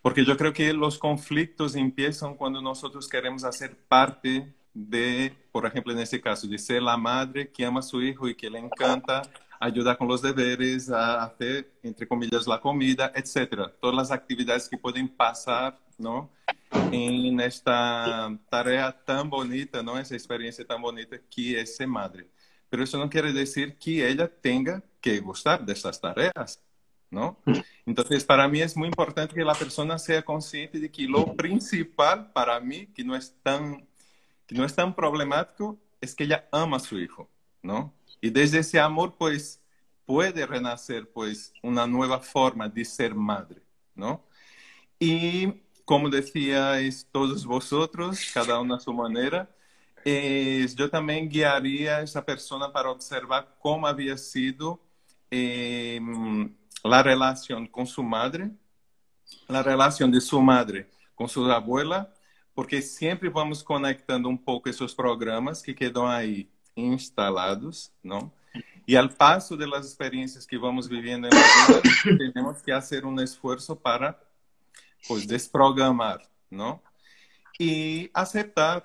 Porque 0.05 0.23
yo 0.23 0.37
creo 0.37 0.53
que 0.53 0.71
los 0.75 0.99
conflictos 0.99 1.75
empiezan 1.75 2.35
cuando 2.35 2.61
nosotros 2.61 3.09
queremos 3.09 3.43
hacer 3.43 3.75
parte 3.89 4.55
de, 4.75 5.33
por 5.51 5.65
ejemplo, 5.65 5.95
en 5.95 5.99
este 6.01 6.21
caso, 6.21 6.47
de 6.47 6.59
ser 6.59 6.83
la 6.83 6.99
madre 6.99 7.51
que 7.51 7.65
ama 7.65 7.81
a 7.81 7.83
su 7.83 8.03
hijo 8.03 8.29
y 8.29 8.35
que 8.35 8.51
le 8.51 8.59
encanta 8.59 9.23
ayudar 9.59 9.97
con 9.97 10.07
los 10.07 10.21
deberes, 10.21 10.91
a 10.91 11.25
hacer, 11.25 11.73
entre 11.83 12.07
comillas, 12.07 12.47
la 12.47 12.61
comida, 12.61 13.13
etcétera. 13.15 13.73
Todas 13.81 13.97
las 13.97 14.11
actividades 14.11 14.69
que 14.69 14.77
pueden 14.77 15.09
pasar, 15.09 15.81
¿no? 15.97 16.31
En 16.93 17.41
esta 17.41 18.31
tarea 18.51 18.93
tan 19.07 19.31
bonita, 19.31 19.83
¿no? 19.83 19.99
Esa 19.99 20.15
experiencia 20.15 20.67
tan 20.67 20.83
bonita 20.83 21.17
que 21.31 21.59
es 21.59 21.77
ser 21.77 21.89
madre. 21.89 22.29
Pero 22.69 22.85
eso 22.85 22.99
no 22.99 23.09
quiere 23.09 23.33
decir 23.33 23.79
que 23.79 24.07
ella 24.07 24.29
tenga 24.29 24.83
que 25.01 25.19
gustar 25.21 25.65
de 25.65 25.73
estas 25.73 25.99
tareas, 25.99 26.63
¿no? 27.15 27.39
Entonces, 27.87 28.25
para 28.25 28.49
mí 28.49 28.61
es 28.61 28.77
muy 28.77 28.89
importante 28.89 29.35
que 29.35 29.45
la 29.45 29.55
persona 29.55 29.99
sea 29.99 30.23
consciente 30.23 30.79
de 30.81 30.91
que 30.91 31.05
lo 31.05 31.35
principal 31.37 32.33
para 32.33 32.61
mí, 32.61 32.89
que 32.89 33.05
no 33.05 33.15
es 33.17 33.35
tan, 33.43 33.87
que 34.47 34.55
no 34.55 34.65
es 34.65 34.75
tan 34.75 34.95
problemático, 34.95 35.79
es 36.01 36.15
que 36.15 36.25
ella 36.25 36.49
ama 36.53 36.77
a 36.79 36.81
su 36.81 36.99
hijo, 36.99 37.31
¿no? 37.63 37.95
Y 38.21 38.31
desde 38.31 38.59
ese 38.59 38.81
amor, 38.81 39.15
pues, 39.17 39.63
puede 40.05 40.45
renacer, 40.45 41.09
pues, 41.11 41.53
una 41.63 41.87
nueva 41.87 42.21
forma 42.21 42.69
de 42.69 42.85
ser 42.85 43.15
madre, 43.15 43.63
¿no? 43.95 44.25
Y 44.99 45.63
como 45.85 46.09
decíais 46.09 47.07
todos 47.13 47.47
vosotros, 47.47 48.19
cada 48.33 48.61
uno 48.61 48.75
a 48.75 48.81
su 48.81 48.93
manera, 48.93 49.49
eh, 50.05 50.67
yo 50.75 50.91
también 50.91 51.29
guiaría 51.29 51.99
a 51.99 52.03
esa 52.03 52.25
persona 52.25 52.73
para 52.73 52.91
observar 52.91 53.57
cómo 53.61 53.87
había 53.87 54.17
sido 54.19 54.81
eh, 55.31 56.01
la 56.85 57.03
relación 57.03 57.67
con 57.67 57.87
su 57.87 58.03
madre, 58.03 58.51
la 59.49 59.63
relación 59.63 60.11
de 60.11 60.21
su 60.21 60.41
madre 60.41 60.91
con 61.15 61.29
su 61.29 61.45
abuela, 61.51 62.13
porque 62.55 62.83
siempre 62.83 63.29
vamos 63.29 63.63
conectando 63.63 64.29
um 64.29 64.37
pouco 64.37 64.69
esses 64.69 64.93
programas 64.93 65.63
que 65.63 65.73
quedam 65.73 66.07
aí 66.07 66.49
instalados, 66.77 67.93
não? 68.03 68.31
E 68.87 68.97
ao 68.97 69.09
passo 69.09 69.57
das 69.57 69.87
experiências 69.87 70.45
que 70.45 70.59
vamos 70.59 70.87
vivendo 70.87 71.29
na 71.29 71.31
vida, 71.31 72.33
temos 72.35 72.61
que 72.61 72.73
fazer 72.73 73.05
um 73.05 73.21
esforço 73.21 73.75
para 73.75 74.21
pues, 75.09 75.27
desprogramar, 75.27 76.21
não? 76.51 76.81
E 77.59 78.11
aceitar 78.13 78.85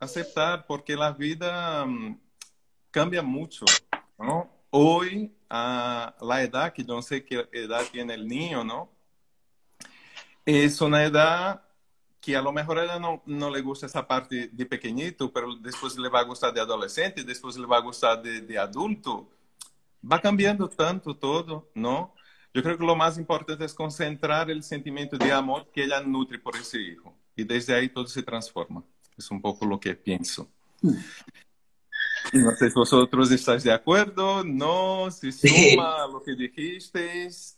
aceptar 0.00 0.66
porque 0.66 0.94
la 0.94 1.10
vida 1.10 1.84
um, 1.84 2.18
cambia 2.90 3.22
mucho, 3.22 3.64
¿no? 4.18 4.48
Hoy, 4.70 5.34
a 5.48 6.14
la 6.20 6.42
edad, 6.42 6.72
que 6.72 6.84
no 6.84 7.02
sé 7.02 7.24
qué 7.24 7.48
edad 7.52 7.82
tiene 7.90 8.14
el 8.14 8.26
niño, 8.26 8.64
¿no? 8.64 8.90
Es 10.44 10.80
una 10.80 11.04
edad 11.04 11.62
que 12.20 12.36
a 12.36 12.42
lo 12.42 12.52
mejor 12.52 12.78
a 12.78 12.84
ella 12.84 12.98
no, 12.98 13.22
no, 13.26 13.50
le 13.50 13.60
gusta 13.60 13.86
esa 13.86 14.06
parte 14.06 14.48
de 14.52 14.66
pequeñito, 14.66 15.32
pero 15.32 15.54
después 15.56 15.96
le 15.96 16.08
va 16.08 16.20
a 16.20 16.24
gustar 16.24 16.52
de 16.52 16.60
adolescente, 16.60 17.22
después 17.22 17.56
le 17.56 17.66
va 17.66 17.76
a 17.76 17.80
gustar 17.80 18.22
de, 18.22 18.40
de 18.40 18.58
adulto. 18.58 19.30
Va 20.10 20.20
cambiando 20.20 20.68
tanto 20.68 21.16
todo, 21.16 21.70
¿no? 21.74 22.14
Yo 22.52 22.62
creo 22.62 22.78
que 22.78 22.86
lo 22.86 22.96
más 22.96 23.18
importante 23.18 23.64
es 23.64 23.74
concentrar 23.74 24.50
el 24.50 24.62
sentimiento 24.62 25.18
de 25.18 25.30
amor 25.30 25.70
que 25.72 25.84
ella 25.84 26.00
nutre 26.00 26.38
por 26.38 26.56
ese 26.56 26.80
hijo. 26.80 27.14
Y 27.36 27.44
desde 27.44 27.74
ahí 27.74 27.88
todo 27.88 28.06
se 28.06 28.22
transforma. 28.22 28.82
Es 29.16 29.30
un 29.30 29.42
poco 29.42 29.66
lo 29.66 29.78
que 29.78 29.94
pienso. 29.94 30.48
No 32.32 32.54
sé 32.56 32.68
si 32.68 32.74
vosotros 32.74 33.30
estáis 33.30 33.62
de 33.62 33.72
acuerdo, 33.72 34.44
no, 34.44 35.10
si 35.10 35.32
suma 35.32 36.06
lo 36.06 36.22
que 36.22 36.34
dijisteis. 36.34 37.56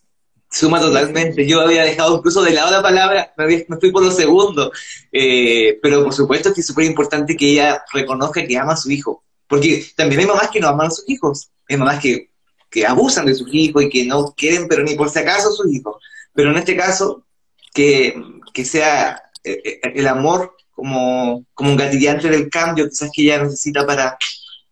Suma 0.50 0.80
totalmente. 0.80 1.46
Yo 1.46 1.60
había 1.60 1.84
dejado 1.84 2.16
incluso 2.16 2.42
de 2.42 2.52
lado 2.52 2.70
la 2.70 2.82
palabra, 2.82 3.34
me, 3.37 3.54
estoy 3.54 3.92
por 3.92 4.02
los 4.02 4.16
segundos. 4.16 4.70
Eh, 5.12 5.78
pero 5.82 6.04
por 6.04 6.14
supuesto 6.14 6.54
que 6.54 6.62
es 6.62 6.66
súper 6.66 6.87
importante 6.87 7.37
que 7.37 7.52
ella 7.52 7.84
reconozca 7.92 8.46
que 8.46 8.56
ama 8.56 8.72
a 8.72 8.76
su 8.76 8.90
hijo. 8.90 9.25
Porque 9.46 9.87
también 9.96 10.22
hay 10.22 10.26
mamás 10.26 10.50
que 10.50 10.60
no 10.60 10.68
aman 10.68 10.88
a 10.88 10.90
sus 10.90 11.08
hijos. 11.08 11.50
Hay 11.68 11.76
mamás 11.76 12.00
que, 12.00 12.30
que 12.70 12.87
abusan 12.87 13.26
de 13.26 13.34
sus 13.34 13.52
hijos 13.52 13.82
y 13.82 13.90
que 13.90 14.06
no 14.06 14.34
quieren, 14.34 14.68
pero 14.68 14.82
ni 14.82 14.94
por 14.94 15.10
si 15.10 15.18
acaso, 15.18 15.50
a 15.50 15.52
sus 15.52 15.72
hijos. 15.72 15.96
Pero 16.32 16.50
en 16.50 16.58
este 16.58 16.76
caso, 16.76 17.26
que, 17.75 18.14
que 18.52 18.64
sea 18.64 19.22
eh, 19.44 19.60
eh, 19.64 19.80
el 19.94 20.06
amor 20.06 20.56
como, 20.72 21.44
como 21.54 21.70
un 21.70 21.76
gatillante 21.76 22.28
del 22.28 22.48
cambio 22.48 22.88
quizás 22.88 23.10
que 23.12 23.22
ella 23.22 23.42
necesita 23.42 23.87
para 23.87 24.16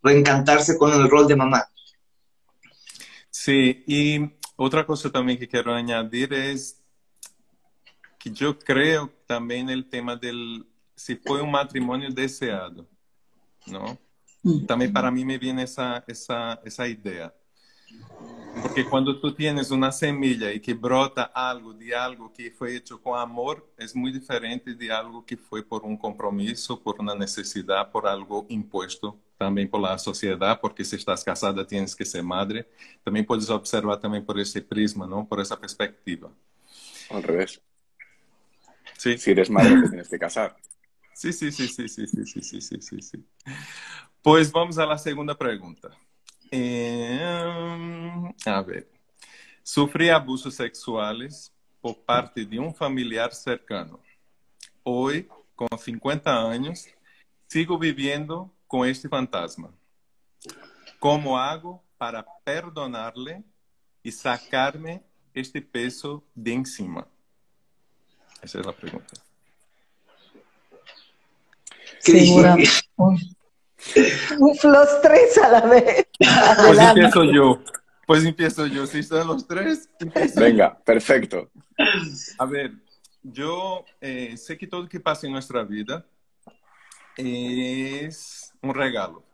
reencantarse 0.07 0.79
con 0.79 0.93
el 0.93 1.11
rol 1.11 1.27
de 1.27 1.37
mamá. 1.37 1.69
Sí, 3.31 3.85
y 3.87 4.31
otra 4.57 4.87
cosa 4.87 5.11
también 5.11 5.39
que 5.39 5.49
quiero 5.49 5.75
añadir 5.75 6.33
es 6.33 6.81
que 8.19 8.31
yo 8.31 8.59
creo 8.59 9.13
también 9.27 9.69
el 9.69 9.89
tema 9.89 10.17
del 10.17 10.67
si 10.95 11.17
fue 11.17 11.43
un 11.43 11.51
matrimonio 11.51 12.11
deseado, 12.11 12.89
¿no? 13.67 13.99
Mm. 14.43 14.65
También 14.67 14.93
para 14.93 15.11
mí 15.11 15.25
me 15.25 15.37
viene 15.39 15.65
esa, 15.65 16.03
esa, 16.07 16.61
esa 16.65 16.89
idea. 16.89 17.35
Porque 18.63 18.85
cuando 18.87 19.21
tú 19.21 19.35
tienes 19.35 19.71
una 19.71 19.93
semilla 19.93 20.51
y 20.51 20.61
que 20.61 20.73
brota 20.73 21.25
algo 21.25 21.75
de 21.75 21.95
algo 21.95 22.33
que 22.33 22.51
fue 22.51 22.75
hecho 22.75 23.01
con 23.01 23.19
amor, 23.19 23.71
es 23.77 23.95
muy 23.95 24.11
diferente 24.11 24.75
de 24.75 24.91
algo 24.91 25.25
que 25.25 25.37
fue 25.37 25.63
por 25.63 25.85
un 25.85 25.97
compromiso, 25.99 26.81
por 26.81 26.99
una 26.99 27.15
necesidad, 27.15 27.91
por 27.91 28.07
algo 28.07 28.47
impuesto 28.49 29.21
también 29.37 29.69
por 29.69 29.81
la 29.81 29.99
sociedad, 29.99 30.61
porque 30.61 30.85
si 30.85 30.97
estás 30.97 31.23
casada 31.23 31.67
tienes 31.67 31.95
que 31.95 32.05
ser 32.05 32.23
madre. 32.23 32.69
También 33.05 33.27
puedes 33.27 33.51
observar 33.51 34.01
también 34.01 34.25
por 34.25 34.39
ese 34.41 34.63
prisma, 34.63 35.07
¿no? 35.07 35.27
Por 35.27 35.41
esa 35.41 35.59
perspectiva. 35.59 36.31
Al 37.11 37.23
revés. 37.23 37.61
Sí. 38.97 39.19
Si 39.19 39.31
eres 39.31 39.51
madre, 39.51 39.83
te 39.83 39.89
tienes 39.89 40.09
que 40.09 40.19
casar. 40.19 40.57
Sí, 41.17 41.33
sí, 41.33 41.51
sí, 41.51 41.67
sí, 41.67 41.89
sí, 41.89 42.07
sí, 42.07 42.27
sí, 42.27 42.43
sí, 42.43 42.61
sí, 42.61 42.77
sí, 42.83 43.01
sí. 43.01 43.25
Pues 44.21 44.53
vamos 44.53 44.77
a 44.77 44.85
la 44.85 44.99
segunda 44.99 45.35
pregunta. 45.35 45.89
Eh, 46.51 47.19
a 48.45 48.61
ver. 48.61 48.87
Sufrí 49.63 50.11
abusos 50.11 50.55
sexuales 50.55 51.51
por 51.81 51.97
parte 52.05 52.45
de 52.45 52.59
un 52.59 52.75
familiar 52.75 53.33
cercano. 53.33 53.99
Hoy, 54.83 55.27
con 55.55 55.69
50 55.79 56.51
años, 56.51 56.87
sigo 57.47 57.79
viviendo 57.79 58.53
con 58.67 58.87
este 58.89 59.09
fantasma. 59.09 59.71
¿Cómo 60.99 61.39
hago 61.39 61.83
para 61.99 62.25
perdonarle 62.45 63.45
y 64.03 64.13
sacarme 64.13 65.03
este 65.35 65.61
peso 65.61 66.25
de 66.35 66.53
encima? 66.53 67.07
Esa 68.43 68.61
es 68.61 68.67
la 68.67 68.73
pregunta. 68.73 69.15
¿Qué 72.05 72.21
Seguramente. 72.21 72.71
Uy. 72.97 73.37
Uf, 74.39 74.65
los 74.65 75.03
tres 75.03 75.39
a 75.39 75.49
la 75.49 75.61
vez. 75.61 76.07
Pues 76.19 76.79
empiezo 76.79 77.25
yo. 77.25 77.63
Pues 78.07 78.25
empiezo 78.25 78.67
yo. 78.67 78.87
Si 78.87 78.99
están 79.01 79.27
los 79.27 79.47
tres. 79.47 79.89
Venga, 80.37 80.79
perfecto. 80.79 81.51
A 82.39 82.47
ver, 82.47 82.73
yo 83.23 83.85
eh, 84.01 84.37
sé 84.37 84.57
que 84.57 84.67
todo 84.67 84.83
lo 84.83 84.89
que 84.89 85.01
pasa 85.01 85.27
en 85.27 85.33
nuestra 85.33 85.63
vida 85.65 86.07
es 87.17 88.46
un 88.69 88.75
regalo. 88.75 89.25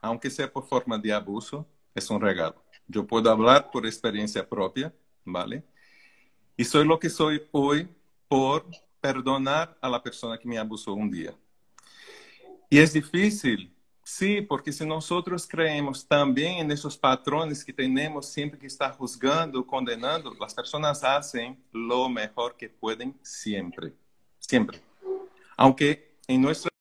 Aunque 0.00 0.30
sea 0.30 0.52
por 0.52 0.66
forma 0.66 0.98
de 0.98 1.12
abuso, 1.12 1.66
es 1.94 2.08
un 2.10 2.20
regalo. 2.20 2.62
Yo 2.86 3.06
puedo 3.06 3.30
hablar 3.30 3.70
por 3.70 3.86
experiencia 3.86 4.48
propia, 4.48 4.92
¿vale? 5.24 5.64
Y 6.56 6.64
soy 6.64 6.86
lo 6.86 6.98
que 6.98 7.08
soy 7.08 7.42
hoy 7.50 7.88
por 8.28 8.66
perdonar 9.00 9.76
a 9.80 9.88
la 9.88 10.02
persona 10.02 10.38
que 10.38 10.48
me 10.48 10.58
abusó 10.58 10.94
un 10.94 11.10
día. 11.10 11.34
Y 12.68 12.78
es 12.78 12.92
difícil, 12.92 13.74
sí, 14.02 14.40
porque 14.40 14.72
si 14.72 14.86
nosotros 14.86 15.46
creemos 15.46 16.06
también 16.06 16.58
en 16.58 16.70
esos 16.70 16.96
patrones 16.96 17.64
que 17.64 17.72
tenemos 17.72 18.26
siempre 18.26 18.58
que 18.58 18.66
estar 18.66 18.92
juzgando, 18.96 19.66
condenando, 19.66 20.32
las 20.40 20.54
personas 20.54 21.04
hacen 21.04 21.62
lo 21.72 22.08
mejor 22.08 22.56
que 22.56 22.68
pueden 22.68 23.14
siempre, 23.22 23.92
siempre. 24.38 24.80
Aunque 25.56 26.16
en 26.26 26.40
nuestra 26.40 26.71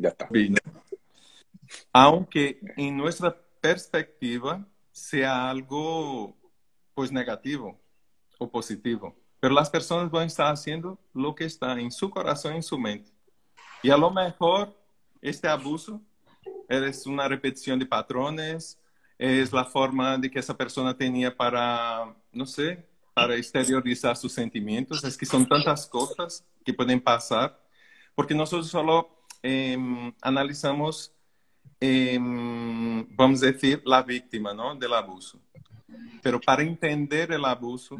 Ya 0.00 0.08
está. 0.08 0.28
aunque 1.92 2.58
en 2.76 2.96
nuestra 2.96 3.36
perspectiva 3.60 4.66
sea 4.90 5.50
algo 5.50 6.36
pues 6.94 7.12
negativo 7.12 7.78
o 8.38 8.50
positivo, 8.50 9.14
pero 9.38 9.54
las 9.54 9.70
personas 9.70 10.10
van 10.10 10.22
a 10.22 10.26
estar 10.26 10.52
haciendo 10.52 10.98
lo 11.12 11.34
que 11.34 11.44
está 11.44 11.78
en 11.78 11.90
su 11.90 12.10
corazón 12.10 12.54
en 12.54 12.62
su 12.62 12.78
mente. 12.78 13.12
Y 13.82 13.90
a 13.90 13.96
lo 13.96 14.10
mejor 14.10 14.74
este 15.20 15.48
abuso 15.48 16.00
es 16.68 17.06
una 17.06 17.28
repetición 17.28 17.78
de 17.78 17.86
patrones, 17.86 18.78
es 19.18 19.52
la 19.52 19.64
forma 19.64 20.16
de 20.16 20.30
que 20.30 20.38
esa 20.38 20.56
persona 20.56 20.96
tenía 20.96 21.36
para, 21.36 22.14
no 22.32 22.46
sé, 22.46 22.86
para 23.12 23.36
exteriorizar 23.36 24.16
sus 24.16 24.32
sentimientos. 24.32 25.04
Es 25.04 25.16
que 25.16 25.26
son 25.26 25.46
tantas 25.46 25.86
cosas 25.86 26.44
que 26.64 26.72
pueden 26.72 27.00
pasar, 27.00 27.58
porque 28.14 28.34
nosotros 28.34 28.68
solo 28.68 29.19
em, 29.42 30.12
analizamos, 30.20 31.12
em, 31.80 33.06
vamos 33.14 33.42
a 33.42 33.46
decir, 33.46 33.82
la 33.84 34.02
víctima 34.02 34.52
¿no? 34.54 34.74
del 34.74 34.92
abuso. 34.92 35.40
Pero 36.22 36.40
para 36.40 36.62
entender 36.62 37.32
el 37.32 37.44
abuso, 37.44 37.96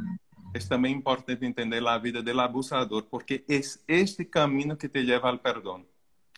es 0.52 0.68
también 0.68 0.96
importante 0.96 1.46
entender 1.46 1.82
la 1.82 1.98
vida 1.98 2.22
del 2.22 2.40
abusador, 2.40 3.08
porque 3.08 3.44
es 3.48 3.82
este 3.86 4.28
camino 4.28 4.76
que 4.76 4.88
te 4.88 5.02
lleva 5.02 5.28
al 5.28 5.40
perdón. 5.40 5.86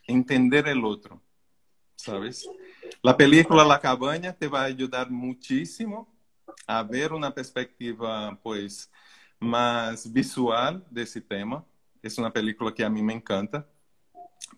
Entender 0.06 0.68
el 0.68 0.84
otro, 0.84 1.20
¿sabes? 1.96 2.48
La 3.02 3.16
película 3.16 3.64
La 3.64 3.80
Cabaña 3.80 4.32
te 4.32 4.48
va 4.48 4.62
a 4.62 4.64
ayudar 4.64 5.10
muchísimo 5.10 6.08
a 6.66 6.82
ver 6.82 7.12
una 7.12 7.32
perspectiva, 7.32 8.38
pues, 8.42 8.90
más 9.38 10.12
visual 10.12 10.84
de 10.90 11.02
ese 11.02 11.20
tema. 11.20 11.64
Es 12.02 12.18
una 12.18 12.32
película 12.32 12.72
que 12.72 12.84
a 12.84 12.90
mí 12.90 13.02
me 13.02 13.14
encanta, 13.14 13.66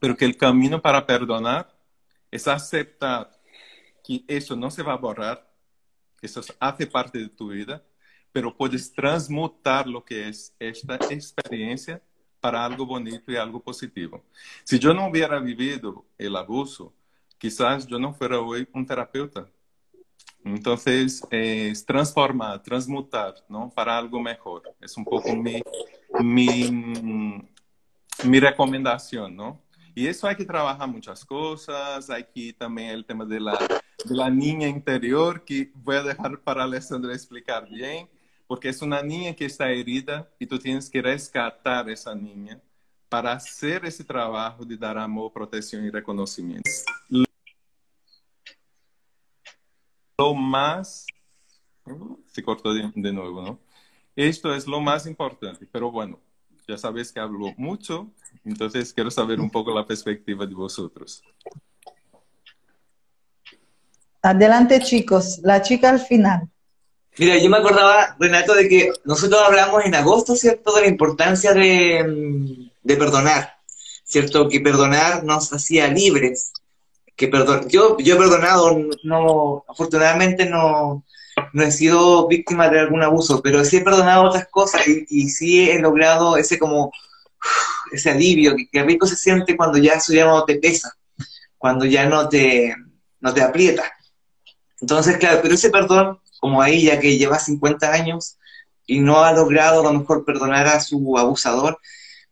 pero 0.01 0.17
que 0.17 0.25
el 0.25 0.37
camino 0.37 0.81
para 0.81 1.07
perdonar 1.07 1.75
es 2.31 2.49
aceptar 2.49 3.31
que 4.03 4.25
eso 4.29 4.57
no 4.57 4.71
se 4.71 4.83
va 4.83 4.95
a 4.95 4.99
borrar, 4.99 5.51
que 6.21 6.27
eso 6.27 6.43
hace 6.59 6.87
parte 6.87 7.19
de 7.19 7.29
tu 7.29 7.49
vida, 7.49 7.83
pero 8.33 8.57
puedes 8.57 8.93
transmutar 8.93 9.87
lo 9.87 10.05
que 10.05 10.29
es 10.29 10.55
esta 10.59 10.97
experiencia 11.11 12.03
para 12.41 12.65
algo 12.65 12.85
bonito 12.85 13.33
y 13.33 13.37
algo 13.37 13.61
positivo. 13.61 14.25
Si 14.65 14.79
yo 14.79 14.93
no 14.93 15.07
hubiera 15.07 15.39
vivido 15.39 16.05
el 16.19 16.37
abuso, 16.37 16.93
quizás 17.39 17.87
yo 17.87 17.99
no 17.99 18.13
fuera 18.13 18.41
hoy 18.41 18.69
un 18.75 18.85
terapeuta. 18.85 19.49
Entonces, 20.45 21.23
es 21.31 21.87
transformar, 21.87 22.63
transmutar, 22.63 23.35
¿no? 23.49 23.71
Para 23.71 23.97
algo 23.97 24.21
mejor. 24.21 24.75
Es 24.79 24.95
un 24.99 25.05
poco 25.05 25.35
mi, 25.35 25.63
mi, 26.21 27.49
mi 28.25 28.41
recomendación, 28.41 29.35
¿no? 29.35 29.63
Y 29.95 30.07
eso 30.07 30.27
hay 30.27 30.37
que 30.37 30.45
trabajar 30.45 30.89
muchas 30.89 31.25
cosas. 31.25 32.11
Hay 32.11 32.25
que 32.25 32.53
también 32.53 32.91
el 32.91 33.05
tema 33.05 33.25
de 33.25 33.41
la, 33.41 33.59
de 34.05 34.15
la 34.15 34.31
niña 34.31 34.69
interior, 34.69 35.45
que 35.45 35.71
voy 35.75 35.97
a 35.97 36.03
dejar 36.03 36.41
para 36.41 36.65
Alessandra 36.65 37.13
explicar 37.13 37.69
bien 37.69 38.09
porque 38.47 38.69
es 38.69 38.83
una 38.83 39.03
niña 39.03 39.35
que 39.35 39.47
está 39.47 39.71
herida 39.71 40.29
y 40.39 40.47
tú 40.47 40.59
tienes 40.59 40.91
que 40.91 41.01
rescatar 41.01 41.89
esa 41.89 42.15
niña 42.15 42.61
para 43.09 43.33
hacer 43.33 43.85
ese 43.85 44.05
trabajo 44.05 44.65
de 44.65 44.77
dar 44.77 44.99
amor, 44.99 45.33
protección 45.33 45.85
y 45.85 45.91
reconocimiento. 45.91 46.71
Lo 50.19 50.35
más... 50.35 51.07
Se 52.27 52.43
cortó 52.43 52.73
de, 52.73 52.91
de 52.95 53.13
nuevo, 53.13 53.43
¿no? 53.43 53.59
Esto 54.17 54.55
es 54.55 54.67
lo 54.67 54.81
más 54.81 55.07
importante, 55.07 55.67
pero 55.71 55.91
bueno, 55.91 56.19
ya 56.67 56.79
sabes 56.79 57.13
que 57.13 57.21
hablo 57.21 57.53
mucho, 57.57 58.11
entonces 58.45 58.93
quiero 58.93 59.11
saber 59.11 59.41
un 59.41 59.51
poco 59.51 59.75
la 59.75 59.87
perspectiva 59.87 60.47
de 60.47 60.55
vosotros. 60.55 61.23
Adelante, 64.23 64.81
chicos. 64.81 65.41
La 65.43 65.61
chica 65.61 65.91
al 65.91 66.01
final. 66.01 66.49
Mira, 67.19 67.37
yo 67.39 67.49
me 67.49 67.59
acordaba, 67.59 68.17
Renato, 68.19 68.55
de 68.55 68.69
que 68.69 68.91
nosotros 69.05 69.41
hablamos 69.45 69.85
en 69.85 69.95
agosto, 69.95 70.35
¿cierto?, 70.35 70.75
de 70.75 70.83
la 70.83 70.89
importancia 70.89 71.53
de, 71.53 72.03
mm, 72.03 72.71
de 72.83 72.97
perdonar, 72.97 73.55
¿cierto? 74.05 74.49
Que 74.49 74.61
perdonar 74.61 75.25
nos 75.25 75.53
hacía 75.53 75.89
libres. 75.89 76.53
Que 77.15 77.29
perdon... 77.29 77.69
yo, 77.69 77.97
yo 77.99 78.15
he 78.15 78.19
perdonado, 78.19 78.77
no, 79.05 79.65
afortunadamente 79.69 80.47
no, 80.47 81.05
no 81.53 81.63
he 81.63 81.71
sido 81.71 82.27
víctima 82.29 82.69
de 82.69 82.81
algún 82.81 83.03
abuso, 83.03 83.43
pero 83.43 83.65
sí 83.65 83.79
he 83.79 83.81
perdonado 83.83 84.25
otras 84.25 84.49
cosas 84.51 84.83
y, 84.87 85.29
sí 85.29 85.71
he 85.71 85.79
logrado 85.79 86.37
ese 86.37 86.59
como, 86.59 86.93
ese 87.93 88.11
alivio, 88.11 88.57
que, 88.57 88.69
que 88.69 88.83
rico 88.83 89.07
se 89.07 89.17
siente 89.17 89.57
cuando 89.57 89.79
ya 89.79 89.95
eso 89.95 90.13
ya 90.13 90.25
no 90.25 90.45
te 90.45 90.57
pesa, 90.57 90.97
cuando 91.59 91.85
ya 91.85 92.07
no 92.07 92.29
te, 92.29 92.75
no 93.21 93.33
te 93.33 93.43
aprieta. 93.43 93.93
Entonces, 94.81 95.17
claro, 95.17 95.41
pero 95.43 95.55
ese 95.55 95.71
perdón 95.71 96.21
como 96.41 96.61
a 96.61 96.69
ella 96.69 97.01
que 97.01 97.17
lleva 97.17 97.39
50 97.39 97.93
años 97.93 98.37
y 98.87 99.01
no 99.01 99.25
ha 99.25 99.33
logrado 99.33 99.81
a 99.81 99.93
lo 99.93 99.99
mejor 99.99 100.25
perdonar 100.25 100.67
a 100.67 100.81
su 100.81 101.17
abusador, 101.17 101.79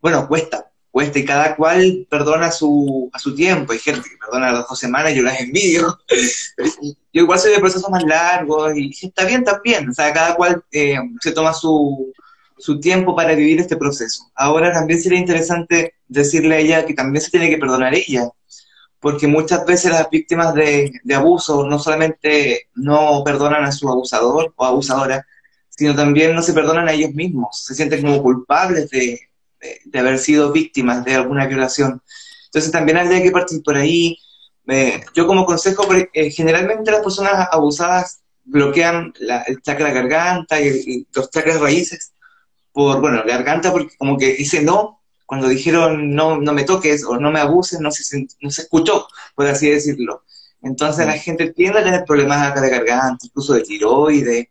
bueno, 0.01 0.29
cuesta, 0.29 0.72
cuesta 0.93 1.19
y 1.19 1.25
cada 1.25 1.57
cual 1.57 2.07
perdona 2.09 2.53
su, 2.53 3.11
a 3.13 3.19
su 3.19 3.35
tiempo. 3.35 3.73
Hay 3.73 3.79
gente 3.81 4.09
que 4.09 4.17
perdona 4.19 4.53
las 4.53 4.69
dos 4.69 4.79
semanas, 4.79 5.15
yo 5.15 5.23
las 5.23 5.41
envidio. 5.41 5.99
Yo 7.15 7.21
igual 7.23 7.39
soy 7.39 7.53
de 7.53 7.59
procesos 7.59 7.91
más 7.91 8.05
largos 8.05 8.75
y 8.75 8.91
está 9.03 9.27
bien 9.27 9.45
también, 9.45 9.87
o 9.87 9.93
sea, 9.93 10.15
cada 10.15 10.35
cual 10.35 10.65
eh, 10.73 10.97
se 11.21 11.33
toma 11.33 11.53
su, 11.53 12.11
su 12.57 12.81
tiempo 12.81 13.15
para 13.15 13.35
vivir 13.35 13.61
este 13.61 13.77
proceso. 13.77 14.31
Ahora 14.35 14.73
también 14.73 14.99
sería 14.99 15.19
interesante 15.19 15.97
decirle 16.09 16.55
a 16.55 16.59
ella 16.59 16.87
que 16.87 16.95
también 16.95 17.23
se 17.23 17.31
tiene 17.31 17.51
que 17.51 17.59
perdonar 17.59 17.95
ella, 17.95 18.31
porque 18.99 19.27
muchas 19.27 19.67
veces 19.67 19.93
las 19.93 20.09
víctimas 20.09 20.55
de, 20.55 20.91
de, 21.05 21.15
abuso 21.15 21.67
no 21.67 21.79
solamente 21.79 22.69
no 22.77 23.23
perdonan 23.23 23.65
a 23.65 23.73
su 23.73 23.91
abusador 23.91 24.55
o 24.57 24.65
abusadora, 24.65 25.27
sino 25.69 25.95
también 25.95 26.35
no 26.35 26.41
se 26.41 26.55
perdonan 26.55 26.89
a 26.89 26.93
ellos 26.93 27.13
mismos, 27.13 27.63
se 27.63 27.75
sienten 27.75 28.01
como 28.01 28.23
culpables 28.23 28.89
de, 28.89 29.21
de, 29.85 29.99
haber 29.99 30.19
sido 30.19 30.53
víctimas 30.53 31.05
de 31.05 31.15
alguna 31.15 31.47
violación. 31.47 32.03
Entonces 32.47 32.71
también 32.71 32.99
habría 32.99 33.23
que 33.23 33.31
partir 33.31 33.63
por 33.63 33.77
ahí. 33.77 34.19
Eh, 34.69 35.01
yo 35.15 35.27
como 35.27 35.45
consejo, 35.45 35.87
eh, 36.13 36.31
generalmente 36.31 36.91
las 36.91 37.03
personas 37.03 37.49
abusadas 37.51 38.21
bloquean 38.45 39.13
la, 39.21 39.43
el 39.43 39.61
chakra 39.63 39.93
garganta 39.93 40.61
y, 40.61 40.69
y, 40.69 41.07
los 41.15 41.31
chakras 41.31 41.61
raíces 41.61 42.13
por, 42.73 43.01
bueno, 43.01 43.23
garganta 43.27 43.71
porque 43.71 43.97
como 43.97 44.17
que 44.17 44.35
dice 44.35 44.63
no, 44.63 45.01
cuando 45.27 45.49
dijeron 45.49 46.15
no, 46.15 46.39
no 46.39 46.53
me 46.53 46.65
toques 46.65 47.05
o 47.05 47.17
no 47.17 47.31
me 47.31 47.41
abuses, 47.41 47.81
no 47.81 47.91
se, 47.91 48.27
no 48.41 48.51
se 48.51 48.63
escuchó, 48.63 49.07
por 49.35 49.47
así 49.47 49.71
decirlo. 49.71 50.25
Entonces 50.63 51.07
la 51.07 51.19
gente 51.19 51.53
tiende 51.53 51.81
a 51.81 51.85
tener 51.85 52.05
problemas 52.05 52.55
de 52.61 52.71
garganta, 52.71 53.27
incluso 53.27 53.55
de 53.55 53.63
tiroides, 53.63 54.49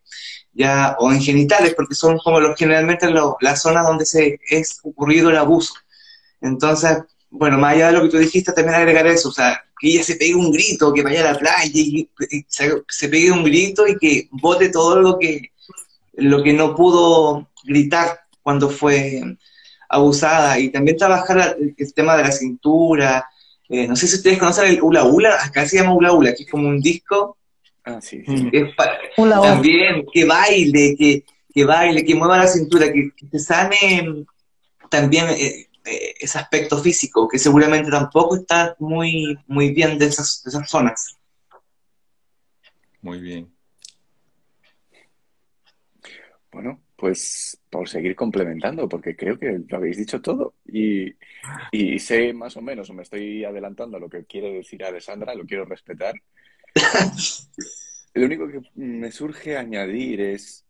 ya, 0.54 0.96
o 0.98 1.12
en 1.12 1.20
genitales, 1.20 1.74
porque 1.74 1.94
son 1.94 2.18
como 2.18 2.40
los 2.40 2.58
generalmente 2.58 3.08
las 3.40 3.62
zonas 3.62 3.86
donde 3.86 4.06
se 4.06 4.38
es 4.48 4.80
ocurrido 4.82 5.30
el 5.30 5.36
abuso. 5.36 5.74
Entonces, 6.40 6.98
bueno, 7.30 7.58
más 7.58 7.74
allá 7.74 7.86
de 7.88 7.92
lo 7.94 8.02
que 8.02 8.08
tú 8.10 8.18
dijiste, 8.18 8.52
también 8.52 8.76
agregar 8.76 9.06
eso, 9.06 9.30
o 9.30 9.32
sea, 9.32 9.62
que 9.78 9.88
ella 9.88 10.04
se 10.04 10.16
pegue 10.16 10.34
un 10.34 10.52
grito, 10.52 10.92
que 10.92 11.02
vaya 11.02 11.20
a 11.20 11.32
la 11.32 11.38
playa 11.38 11.70
y, 11.72 12.08
se, 12.48 13.08
pegue 13.08 13.32
un 13.32 13.42
grito 13.42 13.86
y 13.86 13.96
que 13.96 14.28
bote 14.30 14.68
todo 14.68 15.00
lo 15.00 15.18
que, 15.18 15.50
lo 16.14 16.42
que 16.42 16.52
no 16.52 16.74
pudo 16.74 17.48
gritar 17.64 18.20
cuando 18.42 18.68
fue 18.68 19.22
abusada. 19.88 20.58
Y 20.58 20.70
también 20.70 20.96
trabajar 20.96 21.56
el, 21.58 21.94
tema 21.94 22.16
de 22.16 22.22
la 22.24 22.32
cintura. 22.32 23.26
Eh, 23.68 23.88
no 23.88 23.96
sé 23.96 24.06
si 24.06 24.16
ustedes 24.16 24.38
conocen 24.38 24.66
el 24.66 24.82
hula 24.82 25.04
hula, 25.04 25.36
acá 25.42 25.66
se 25.66 25.78
llama 25.78 25.94
hula 25.94 26.12
hula, 26.12 26.34
que 26.34 26.44
es 26.44 26.50
como 26.50 26.68
un 26.68 26.80
disco. 26.80 27.38
Ah, 27.84 28.00
sí. 28.00 28.22
también, 29.16 30.06
que 30.12 30.24
baile, 30.24 30.94
que, 30.96 31.24
que 31.52 31.64
baile, 31.64 32.04
que 32.04 32.14
mueva 32.14 32.38
la 32.38 32.46
cintura, 32.46 32.92
que, 32.92 33.10
que 33.16 33.26
te 33.26 33.38
sane 33.38 34.24
también 34.88 35.26
eh, 35.30 35.68
eh, 35.84 36.14
ese 36.20 36.38
aspecto 36.38 36.78
físico, 36.78 37.26
que 37.26 37.38
seguramente 37.38 37.90
tampoco 37.90 38.36
está 38.36 38.76
muy, 38.78 39.36
muy 39.48 39.72
bien 39.72 39.98
de 39.98 40.06
esas, 40.06 40.46
esas 40.46 40.70
zonas. 40.70 41.18
Muy 43.00 43.20
bien. 43.20 43.52
Bueno, 46.52 46.80
pues 46.94 47.58
por 47.68 47.88
seguir 47.88 48.14
complementando, 48.14 48.88
porque 48.88 49.16
creo 49.16 49.38
que 49.38 49.60
lo 49.66 49.76
habéis 49.76 49.96
dicho 49.96 50.20
todo 50.20 50.54
y, 50.64 51.12
y, 51.72 51.98
sé 51.98 52.32
más 52.32 52.56
o 52.56 52.62
menos, 52.62 52.90
o 52.90 52.94
me 52.94 53.02
estoy 53.02 53.44
adelantando 53.44 53.96
a 53.96 54.00
lo 54.00 54.08
que 54.08 54.24
quiere 54.24 54.52
decir 54.52 54.84
Alessandra, 54.84 55.34
lo 55.34 55.44
quiero 55.44 55.64
respetar. 55.64 56.14
lo 58.14 58.26
único 58.26 58.48
que 58.48 58.60
me 58.74 59.10
surge 59.12 59.56
añadir 59.56 60.20
es 60.20 60.64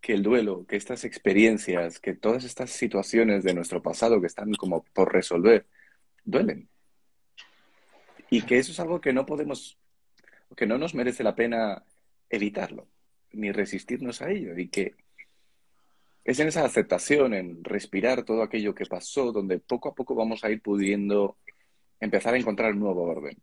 que 0.00 0.12
el 0.12 0.22
duelo, 0.22 0.66
que 0.66 0.76
estas 0.76 1.04
experiencias, 1.04 1.98
que 1.98 2.14
todas 2.14 2.44
estas 2.44 2.70
situaciones 2.70 3.42
de 3.42 3.54
nuestro 3.54 3.82
pasado 3.82 4.20
que 4.20 4.28
están 4.28 4.52
como 4.54 4.84
por 4.84 5.12
resolver, 5.12 5.66
duelen. 6.24 6.68
Y 8.30 8.42
que 8.42 8.58
eso 8.58 8.72
es 8.72 8.80
algo 8.80 9.00
que 9.00 9.12
no 9.12 9.26
podemos, 9.26 9.78
que 10.56 10.66
no 10.66 10.78
nos 10.78 10.94
merece 10.94 11.22
la 11.24 11.34
pena 11.34 11.84
evitarlo, 12.30 12.88
ni 13.32 13.52
resistirnos 13.52 14.22
a 14.22 14.30
ello. 14.30 14.56
Y 14.56 14.68
que 14.68 14.94
es 16.24 16.38
en 16.40 16.48
esa 16.48 16.64
aceptación, 16.64 17.34
en 17.34 17.62
respirar 17.62 18.24
todo 18.24 18.42
aquello 18.42 18.74
que 18.74 18.86
pasó, 18.86 19.32
donde 19.32 19.58
poco 19.58 19.88
a 19.88 19.94
poco 19.94 20.14
vamos 20.14 20.44
a 20.44 20.50
ir 20.50 20.60
pudiendo 20.60 21.36
empezar 22.00 22.34
a 22.34 22.38
encontrar 22.38 22.72
un 22.72 22.80
nuevo 22.80 23.02
orden. 23.02 23.38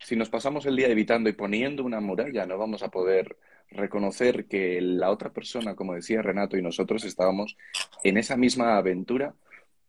Si 0.00 0.16
nos 0.16 0.30
pasamos 0.30 0.64
el 0.66 0.76
día 0.76 0.88
evitando 0.88 1.28
y 1.28 1.32
poniendo 1.32 1.84
una 1.84 2.00
muralla, 2.00 2.46
no 2.46 2.56
vamos 2.56 2.82
a 2.82 2.88
poder 2.88 3.36
reconocer 3.70 4.46
que 4.46 4.80
la 4.80 5.10
otra 5.10 5.32
persona, 5.32 5.74
como 5.74 5.94
decía 5.94 6.22
Renato, 6.22 6.56
y 6.56 6.62
nosotros 6.62 7.04
estábamos 7.04 7.56
en 8.04 8.16
esa 8.16 8.36
misma 8.36 8.76
aventura 8.76 9.34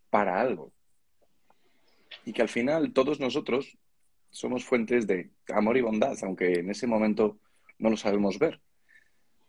para 0.10 0.42
algo. 0.42 0.72
Y 2.26 2.34
que 2.34 2.42
al 2.42 2.50
final 2.50 2.92
todos 2.92 3.20
nosotros 3.20 3.78
somos 4.32 4.66
fuentes 4.66 5.08
de 5.08 5.30
amor 5.54 5.78
y 5.78 5.82
bondad, 5.82 6.18
aunque 6.24 6.60
en 6.60 6.70
ese 6.70 6.88
momento 6.88 7.40
no 7.78 7.90
lo 7.90 7.98
sabemos 7.98 8.40
ver. 8.40 8.60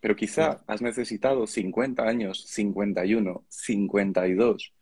Pero 0.01 0.17
quizá 0.17 0.63
has 0.67 0.83
necesitado 0.83 1.47
50 1.47 2.03
años, 2.03 2.47
51, 2.47 3.45
52, 3.49 4.75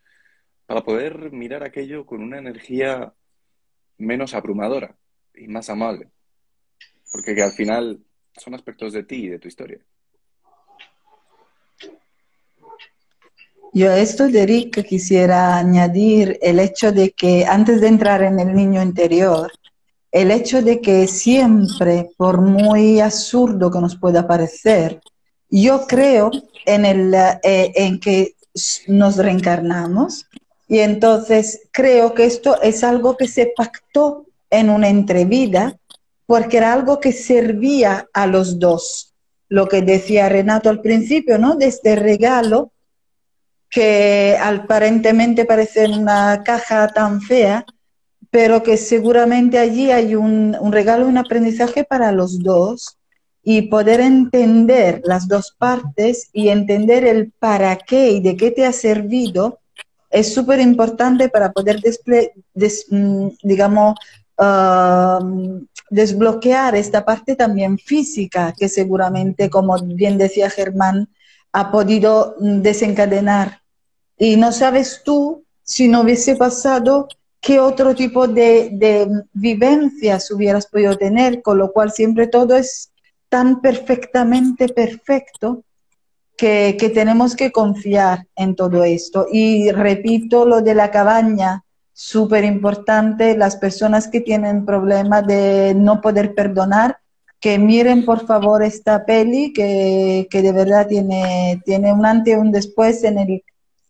para 0.67 0.83
poder 0.83 1.33
mirar 1.33 1.62
aquello 1.62 2.05
con 2.05 2.23
una 2.23 2.38
energía 2.38 3.14
menos 3.97 4.35
abrumadora 4.35 4.97
y 5.40 5.48
más 5.48 5.70
amable. 5.70 6.09
Porque 7.12 7.35
que 7.35 7.42
al 7.42 7.53
final 7.53 8.01
son 8.37 8.55
aspectos 8.55 8.92
de 8.92 9.03
ti 9.03 9.24
y 9.24 9.29
de 9.29 9.38
tu 9.38 9.48
historia. 9.48 9.79
Yo 13.72 13.90
a 13.90 13.98
esto 13.98 14.29
de 14.29 14.46
Rick 14.46 14.85
quisiera 14.87 15.59
añadir 15.59 16.38
el 16.40 16.59
hecho 16.59 16.90
de 16.90 17.12
que 17.12 17.44
antes 17.44 17.81
de 17.81 17.88
entrar 17.88 18.22
en 18.22 18.40
el 18.40 18.55
niño 18.55 18.83
interior, 18.83 19.53
el 20.11 20.31
hecho 20.31 20.62
de 20.62 20.81
que 20.81 21.07
siempre, 21.07 22.11
por 22.16 22.40
muy 22.40 23.01
absurdo 23.01 23.70
que 23.70 23.79
nos 23.79 23.96
pueda 23.96 24.27
parecer, 24.27 25.01
yo 25.51 25.87
creo 25.87 26.31
en, 26.64 26.87
el, 26.87 27.14
eh, 27.14 27.72
en 27.74 28.01
que 28.01 28.37
nos 28.87 29.16
reencarnamos 29.16 30.27
y 30.66 30.79
entonces 30.81 31.68
creo 31.70 32.14
que 32.14 32.24
esto 32.24 32.61
es 32.62 32.83
algo 32.85 33.16
que 33.16 33.29
se 33.29 33.53
pactó 33.55 34.27
en 34.51 34.71
una 34.71 34.89
entrevida 34.89 35.79
porque 36.27 36.59
era 36.59 36.73
algo 36.75 37.01
que 37.01 37.13
servía 37.13 38.07
a 38.13 38.27
los 38.27 38.59
dos. 38.59 39.15
Lo 39.49 39.67
que 39.67 39.81
decía 39.81 40.29
Renato 40.29 40.69
al 40.69 40.83
principio, 40.83 41.39
¿no? 41.39 41.57
De 41.57 41.67
este 41.67 41.97
regalo 41.97 42.73
que 43.71 44.37
aparentemente 44.41 45.45
parece 45.45 45.89
una 45.89 46.43
caja 46.45 46.89
tan 46.89 47.21
fea, 47.21 47.65
pero 48.31 48.63
que 48.63 48.77
seguramente 48.77 49.59
allí 49.59 49.91
hay 49.91 50.15
un, 50.15 50.55
regalo, 50.71 51.07
un 51.07 51.19
aprendizaje 51.19 51.85
para 51.85 52.13
los 52.13 52.43
dos 52.43 52.99
y 53.43 53.63
poder 53.63 54.01
entender 54.01 55.01
las 55.05 55.29
dos 55.29 55.55
partes 55.57 56.29
y 56.33 56.51
entender 56.51 57.05
el 57.07 57.33
para 57.39 57.77
qué 57.77 58.11
y 58.11 58.21
de 58.21 58.37
qué 58.37 58.51
te 58.51 58.67
ha 58.67 58.73
servido 58.73 59.61
es 60.11 60.35
súper 60.35 60.61
importante 60.61 61.29
para 61.29 61.53
poder, 61.53 61.81
mm, 62.91 63.29
digamos, 63.43 63.99
Desbloquear 65.90 66.77
esta 66.77 67.05
parte 67.05 67.35
también 67.35 67.79
física 67.79 68.55
que 68.57 68.68
seguramente, 68.68 69.48
como 69.48 69.77
bien 69.83 70.18
decía 70.18 70.51
Germán, 70.51 71.09
ha 71.53 71.70
podido 71.70 72.35
desencadenar. 72.38 73.62
Y 74.18 74.37
no 74.37 74.53
sabes 74.53 75.03
tú, 75.05 75.44
si 75.62 75.88
no 75.88 76.03
hubiese 76.03 76.37
pasado, 76.37 77.09
qué 77.40 77.61
otro 77.61 77.94
tipo 77.94 78.29
de, 78.29 78.70
de 78.72 79.09
vivencias 79.33 80.31
hubieras 80.31 80.66
podido 80.66 80.96
tener, 80.96 81.40
con 81.42 81.59
lo 81.59 81.72
cual 81.72 81.92
siempre 81.92 82.27
todo 82.27 82.57
es 82.57 82.90
tan 83.29 83.61
perfectamente 83.61 84.68
perfecto 84.68 85.62
que, 86.37 86.77
que, 86.79 86.88
tenemos 86.90 87.35
que 87.35 87.51
confiar 87.51 88.27
en 88.37 88.55
todo 88.55 88.85
esto. 88.85 89.27
Y 89.31 89.70
repito 89.70 90.46
lo 90.46 90.62
de 90.62 90.74
la 90.74 90.90
cabaña, 90.90 91.64
súper 91.99 92.45
importante, 92.45 93.37
las 93.37 93.57
personas 93.57 94.07
que 94.07 94.21
tienen 94.21 94.65
problemas 94.65 95.27
de 95.27 95.75
no 95.75 96.01
poder 96.01 96.33
perdonar, 96.33 96.99
que 97.41 97.59
miren 97.59 98.05
por 98.05 98.25
favor 98.25 98.63
esta 98.63 99.05
peli, 99.05 99.53
que, 99.53 100.29
de 100.31 100.53
verdad 100.53 100.87
tiene, 100.87 101.61
tiene 101.65 101.93
un 101.93 102.07
antes 102.07 102.35
y 102.35 102.37
un 102.37 102.53
después 102.53 103.03
en 103.03 103.19
el, 103.19 103.45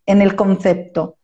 en 0.06 0.22
el 0.22 0.34
concepto. 0.36 1.16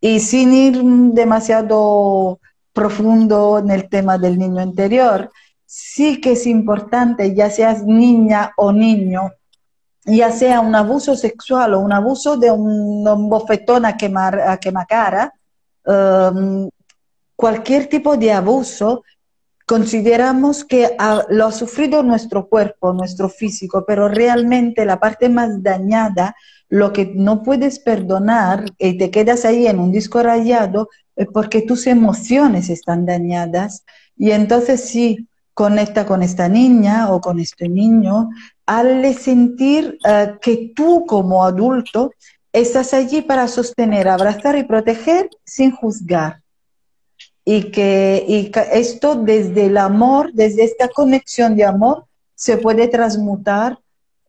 Y 0.00 0.20
sin 0.20 0.54
ir 0.54 0.80
demasiado 1.12 2.38
profundo 2.72 3.58
en 3.58 3.72
el 3.72 3.88
tema 3.88 4.16
del 4.16 4.38
niño 4.38 4.62
interior, 4.62 5.32
sí 5.66 6.20
que 6.20 6.32
es 6.32 6.46
importante, 6.46 7.34
ya 7.34 7.50
seas 7.50 7.82
niña 7.82 8.52
o 8.56 8.70
niño, 8.70 9.32
ya 10.04 10.30
sea 10.30 10.60
un 10.60 10.76
abuso 10.76 11.16
sexual 11.16 11.74
o 11.74 11.80
un 11.80 11.92
abuso 11.92 12.36
de 12.36 12.52
un, 12.52 13.28
bofetón 13.28 13.86
a 13.86 13.96
quemar, 13.96 14.38
a 14.38 14.56
quemacara, 14.58 15.34
Em, 15.88 16.68
cualquier 17.34 17.86
tipo 17.86 18.16
de 18.16 18.32
abuso, 18.32 19.04
consideramos 19.64 20.64
que 20.64 20.96
lo 21.30 21.46
ha 21.46 21.52
sufrido 21.52 22.02
nuestro 22.02 22.48
cuerpo, 22.48 22.92
nuestro 22.92 23.28
físico, 23.28 23.84
pero 23.86 24.08
realmente 24.08 24.84
la 24.84 24.98
parte 24.98 25.28
más 25.28 25.62
dañada, 25.62 26.34
lo 26.68 26.92
que 26.92 27.12
no 27.14 27.42
puedes 27.42 27.78
perdonar 27.78 28.64
y 28.78 28.98
te 28.98 29.10
quedas 29.10 29.44
ahí 29.44 29.66
en 29.66 29.78
un 29.78 29.92
disco 29.92 30.22
rayado, 30.22 30.88
es 31.16 31.26
porque 31.32 31.62
tus 31.62 31.86
emociones 31.86 32.68
están 32.68 33.06
dañadas. 33.06 33.84
Y 34.16 34.32
entonces 34.32 34.84
sí, 34.84 35.26
conecta 35.54 36.06
con 36.06 36.22
esta 36.22 36.48
niña 36.48 37.10
o 37.12 37.20
con 37.20 37.40
este 37.40 37.68
niño, 37.68 38.30
al 38.66 39.14
sentir 39.14 39.98
eh, 40.06 40.34
que 40.40 40.72
tú 40.74 41.04
como 41.06 41.44
adulto 41.44 42.12
Estás 42.52 42.94
allí 42.94 43.22
para 43.22 43.46
sostener, 43.46 44.08
abrazar 44.08 44.56
y 44.56 44.64
proteger 44.64 45.28
sin 45.44 45.70
juzgar. 45.70 46.42
Y 47.44 47.70
que, 47.70 48.50
esto 48.72 49.14
desde 49.14 49.66
el 49.66 49.76
amor, 49.76 50.32
desde 50.32 50.64
esta 50.64 50.88
conexión 50.88 51.56
de 51.56 51.64
amor, 51.64 52.04
se 52.34 52.56
puede 52.56 52.88
transmutar 52.88 53.78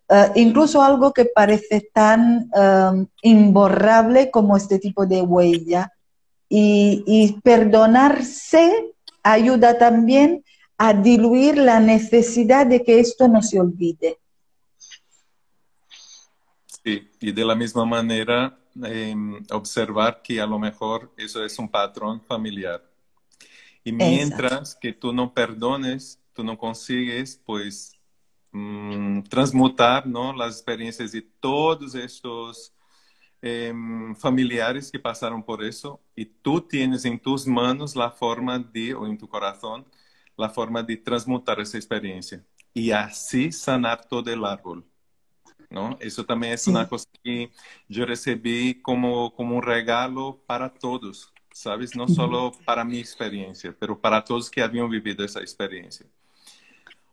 eh, 0.09 0.31
incluso 0.35 0.81
algo 0.81 1.13
que 1.13 1.25
parece 1.25 1.89
tan 1.93 2.49
um, 2.53 3.05
imborrable 3.21 4.31
como 4.31 4.57
este 4.57 4.79
tipo 4.79 5.05
de 5.05 5.21
huella. 5.21 5.93
Y, 6.49 7.03
y, 7.05 7.39
perdonarse 7.41 8.93
ayuda 9.21 9.77
también 9.77 10.43
a 10.77 10.93
diluir 10.93 11.57
la 11.57 11.79
necesidad 11.79 12.65
de 12.65 12.81
que 12.81 12.99
esto 12.99 13.27
no 13.27 13.43
se 13.43 13.59
olvide. 13.59 14.17
Sí, 16.89 17.09
y 17.19 17.31
de 17.31 17.45
la 17.45 17.55
misma 17.55 17.85
manera 17.85 18.57
em, 18.83 19.43
observar 19.51 20.21
que 20.21 20.39
a 20.41 20.45
lo 20.45 20.59
mejor 20.59 21.11
eso 21.17 21.43
es 21.43 21.59
un 21.59 21.69
patrón 21.69 22.21
familiar. 22.21 22.83
Y 23.83 23.91
mientras 23.91 24.75
que 24.75 24.93
tú 24.93 25.13
no 25.13 25.33
perdones 25.33 26.19
tú 26.39 26.43
no 26.45 26.57
consigues, 26.57 27.41
pues, 27.45 27.93
mm, 28.51 29.23
transmutar, 29.23 30.07
¿no? 30.07 30.33
Las 30.33 30.55
experiencias 30.55 31.11
de 31.11 31.21
todos 31.21 31.95
estos 31.95 32.73
em, 33.41 34.15
familiares 34.15 34.91
que 34.91 34.99
pasaron 34.99 35.43
por 35.43 35.63
eso 35.63 36.01
y 36.15 36.25
tú 36.25 36.61
tienes 36.61 37.05
en 37.05 37.19
tus 37.19 37.47
manos 37.47 37.95
la 37.95 38.11
forma 38.11 38.59
de, 38.59 38.93
o 38.95 39.07
en 39.07 39.17
tu 39.17 39.27
corazón, 39.29 39.85
la 40.37 40.49
forma 40.49 40.83
de 40.83 40.97
transmutar 40.97 41.59
esa 41.61 41.77
experiencia 41.77 42.45
y 42.73 42.91
así 42.91 43.51
sanar 43.51 44.05
todo 44.07 44.31
el 44.31 44.45
árbol. 44.45 44.85
¿No? 45.69 45.97
Eso 45.99 46.25
también 46.25 46.53
es 46.53 46.67
una 46.67 46.87
cosa 46.87 47.07
que 47.23 47.51
yo 47.87 48.05
recibí 48.05 48.81
como, 48.81 49.33
como 49.35 49.57
un 49.57 49.63
regalo 49.63 50.41
para 50.45 50.73
todos, 50.73 51.33
¿sabes? 51.51 51.95
No 51.95 52.07
solo 52.07 52.51
para 52.65 52.83
mi 52.83 52.99
experiencia, 52.99 53.75
pero 53.77 53.99
para 53.99 54.23
todos 54.23 54.49
que 54.49 54.61
habían 54.61 54.89
vivido 54.89 55.23
esa 55.23 55.41
experiencia. 55.41 56.05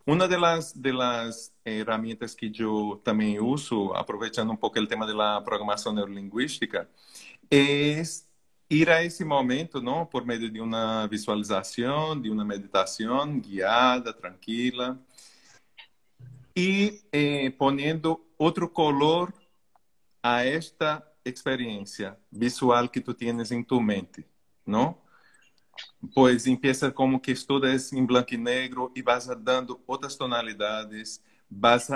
Una 0.04 0.28
de 0.28 0.38
las, 0.38 0.80
de 0.80 0.92
las 0.92 1.52
herramientas 1.64 2.36
que 2.36 2.50
yo 2.50 3.00
también 3.04 3.40
uso, 3.40 3.96
aprovechando 3.96 4.52
un 4.52 4.58
poco 4.58 4.78
el 4.78 4.86
tema 4.86 5.04
de 5.06 5.14
la 5.14 5.42
programación 5.44 5.96
neurolingüística, 5.96 6.88
es 7.50 8.28
ir 8.68 8.90
a 8.90 9.02
ese 9.02 9.24
momento, 9.24 9.80
¿no? 9.80 10.08
Por 10.08 10.24
medio 10.24 10.50
de 10.50 10.60
una 10.60 11.06
visualización, 11.08 12.22
de 12.22 12.30
una 12.30 12.44
meditación 12.44 13.42
guiada, 13.42 14.16
tranquila, 14.16 14.96
y 16.54 17.00
eh, 17.12 17.54
poniendo 17.58 18.25
otro 18.36 18.72
color 18.72 19.34
a 20.22 20.44
esta 20.44 21.12
experiencia 21.24 22.18
visual 22.30 22.90
que 22.90 23.00
tú 23.00 23.14
tienes 23.14 23.50
en 23.50 23.64
tu 23.64 23.80
mente, 23.80 24.26
¿no? 24.64 25.02
Pues 26.14 26.46
empieza 26.46 26.92
como 26.92 27.20
que 27.20 27.32
estudas 27.32 27.92
en 27.92 28.06
blanco 28.06 28.34
y 28.34 28.38
negro 28.38 28.92
y 28.94 29.02
vas 29.02 29.28
dando 29.42 29.82
otras 29.86 30.16
tonalidades, 30.16 31.22
vas 31.48 31.90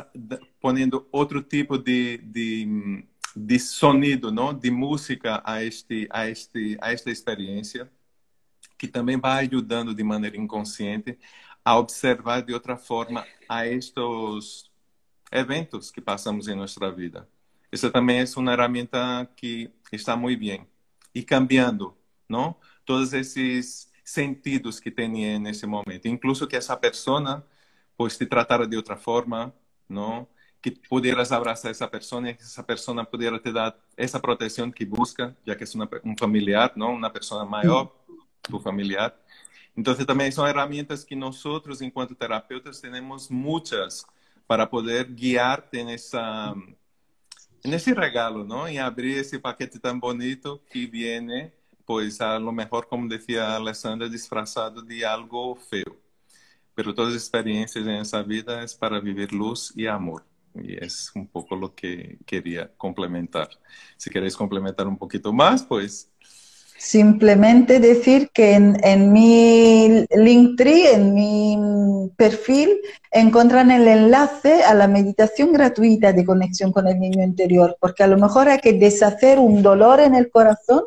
poniendo 0.60 1.08
otro 1.10 1.44
tipo 1.44 1.78
de, 1.78 2.20
de, 2.22 3.04
de, 3.34 3.58
sonido, 3.58 4.30
¿no? 4.30 4.52
De 4.52 4.70
música 4.70 5.42
a, 5.44 5.62
este, 5.62 6.06
a, 6.10 6.28
este, 6.28 6.76
a 6.80 6.92
esta 6.92 7.10
experiencia, 7.10 7.90
que 8.78 8.88
também 8.88 9.18
vai 9.18 9.46
ajudando 9.46 9.94
de 9.94 10.02
maneira 10.02 10.38
inconsciente 10.38 11.18
a 11.62 11.76
observar 11.78 12.42
de 12.42 12.54
outra 12.54 12.78
forma 12.78 13.26
a 13.46 13.66
estes 13.66 14.69
eventos 15.30 15.90
que 15.90 16.00
passamos 16.00 16.48
em 16.48 16.54
nossa 16.54 16.90
vida. 16.90 17.28
Essa 17.70 17.90
também 17.90 18.20
é 18.20 18.24
uma 18.36 18.50
ferramenta 18.52 19.28
que 19.36 19.70
está 19.92 20.16
muito 20.16 20.40
bem 20.40 20.66
e 21.14 21.22
cambiando, 21.22 21.96
não? 22.28 22.56
Todos 22.84 23.12
esses 23.12 23.90
sentidos 24.04 24.80
que 24.80 24.90
tem 24.90 25.38
nesse 25.38 25.66
momento, 25.66 26.08
incluso 26.08 26.46
que 26.46 26.56
essa 26.56 26.76
pessoa 26.76 27.44
pois 27.96 28.16
te 28.16 28.26
tratara 28.26 28.66
de 28.66 28.76
outra 28.76 28.96
forma, 28.96 29.54
não? 29.88 30.26
Que 30.60 30.70
pudieras 30.70 31.32
abraçar 31.32 31.70
essa 31.70 31.86
pessoa 31.86 32.28
e 32.28 32.34
que 32.34 32.42
essa 32.42 32.62
pessoa 32.62 33.04
pudesse 33.04 33.38
te 33.38 33.52
dar 33.52 33.76
essa 33.96 34.18
proteção 34.18 34.70
que 34.70 34.84
busca, 34.84 35.36
já 35.46 35.54
que 35.54 35.64
é 35.64 35.66
uma, 35.74 35.88
um 36.04 36.16
familiar, 36.18 36.72
não? 36.74 36.94
Uma 36.94 37.10
pessoa 37.10 37.44
maior, 37.44 37.94
tu 38.42 38.58
familiar. 38.58 39.14
Entonces 39.76 40.04
también 40.04 40.32
son 40.32 40.48
herramientas 40.48 41.04
que 41.04 41.14
nosotros, 41.14 41.80
en 41.80 41.90
cuanto 41.90 42.14
terapeutas, 42.14 42.80
tenemos 42.80 43.30
muchas 43.30 44.04
para 44.50 44.68
poder 44.68 45.14
guiarte 45.14 45.78
en, 45.78 45.90
esa, 45.90 46.52
en 47.62 47.72
ese 47.72 47.94
regalo, 47.94 48.42
¿no? 48.42 48.68
Y 48.68 48.78
abrir 48.78 49.18
ese 49.18 49.38
paquete 49.38 49.78
tan 49.78 50.00
bonito 50.00 50.64
que 50.68 50.88
viene, 50.88 51.54
pues 51.84 52.20
a 52.20 52.36
lo 52.40 52.50
mejor, 52.50 52.88
como 52.88 53.06
decía 53.06 53.54
Alessandra, 53.54 54.08
disfrazado 54.08 54.82
de 54.82 55.06
algo 55.06 55.54
feo. 55.54 55.96
Pero 56.74 56.92
todas 56.92 57.12
las 57.12 57.22
experiencias 57.22 57.86
en 57.86 57.94
esa 57.94 58.24
vida 58.24 58.64
es 58.64 58.74
para 58.74 58.98
vivir 58.98 59.32
luz 59.32 59.72
y 59.76 59.86
amor. 59.86 60.24
Y 60.56 60.84
es 60.84 61.12
un 61.14 61.28
poco 61.28 61.54
lo 61.54 61.72
que 61.72 62.18
quería 62.26 62.72
complementar. 62.76 63.50
Si 63.96 64.10
queréis 64.10 64.36
complementar 64.36 64.88
un 64.88 64.98
poquito 64.98 65.32
más, 65.32 65.62
pues 65.62 66.10
Simplemente 66.82 67.78
decir 67.78 68.30
que 68.32 68.54
en, 68.54 68.74
en 68.82 69.12
mi 69.12 70.06
Linktree, 70.16 70.94
en 70.94 71.12
mi 71.12 72.10
perfil, 72.16 72.80
encuentran 73.10 73.70
el 73.70 73.86
enlace 73.86 74.62
a 74.62 74.72
la 74.72 74.88
meditación 74.88 75.52
gratuita 75.52 76.14
de 76.14 76.24
conexión 76.24 76.72
con 76.72 76.88
el 76.88 76.98
niño 76.98 77.22
interior, 77.22 77.76
porque 77.78 78.02
a 78.02 78.06
lo 78.06 78.16
mejor 78.16 78.48
hay 78.48 78.60
que 78.60 78.72
deshacer 78.72 79.38
un 79.38 79.62
dolor 79.62 80.00
en 80.00 80.14
el 80.14 80.30
corazón 80.30 80.84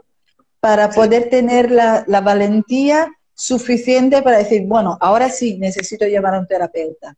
para 0.60 0.89
poder 0.89 1.29
tener 1.29 1.69
la, 1.69 2.03
la 2.08 2.21
valentía 2.21 3.12
suficiente 3.36 4.23
para 4.23 4.39
decir, 4.39 4.63
bueno, 4.65 4.97
ahora 4.99 5.29
sí 5.29 5.60
necesito 5.60 6.08
llevar 6.08 6.34
a 6.34 6.39
un 6.39 6.47
terapeuta. 6.47 7.15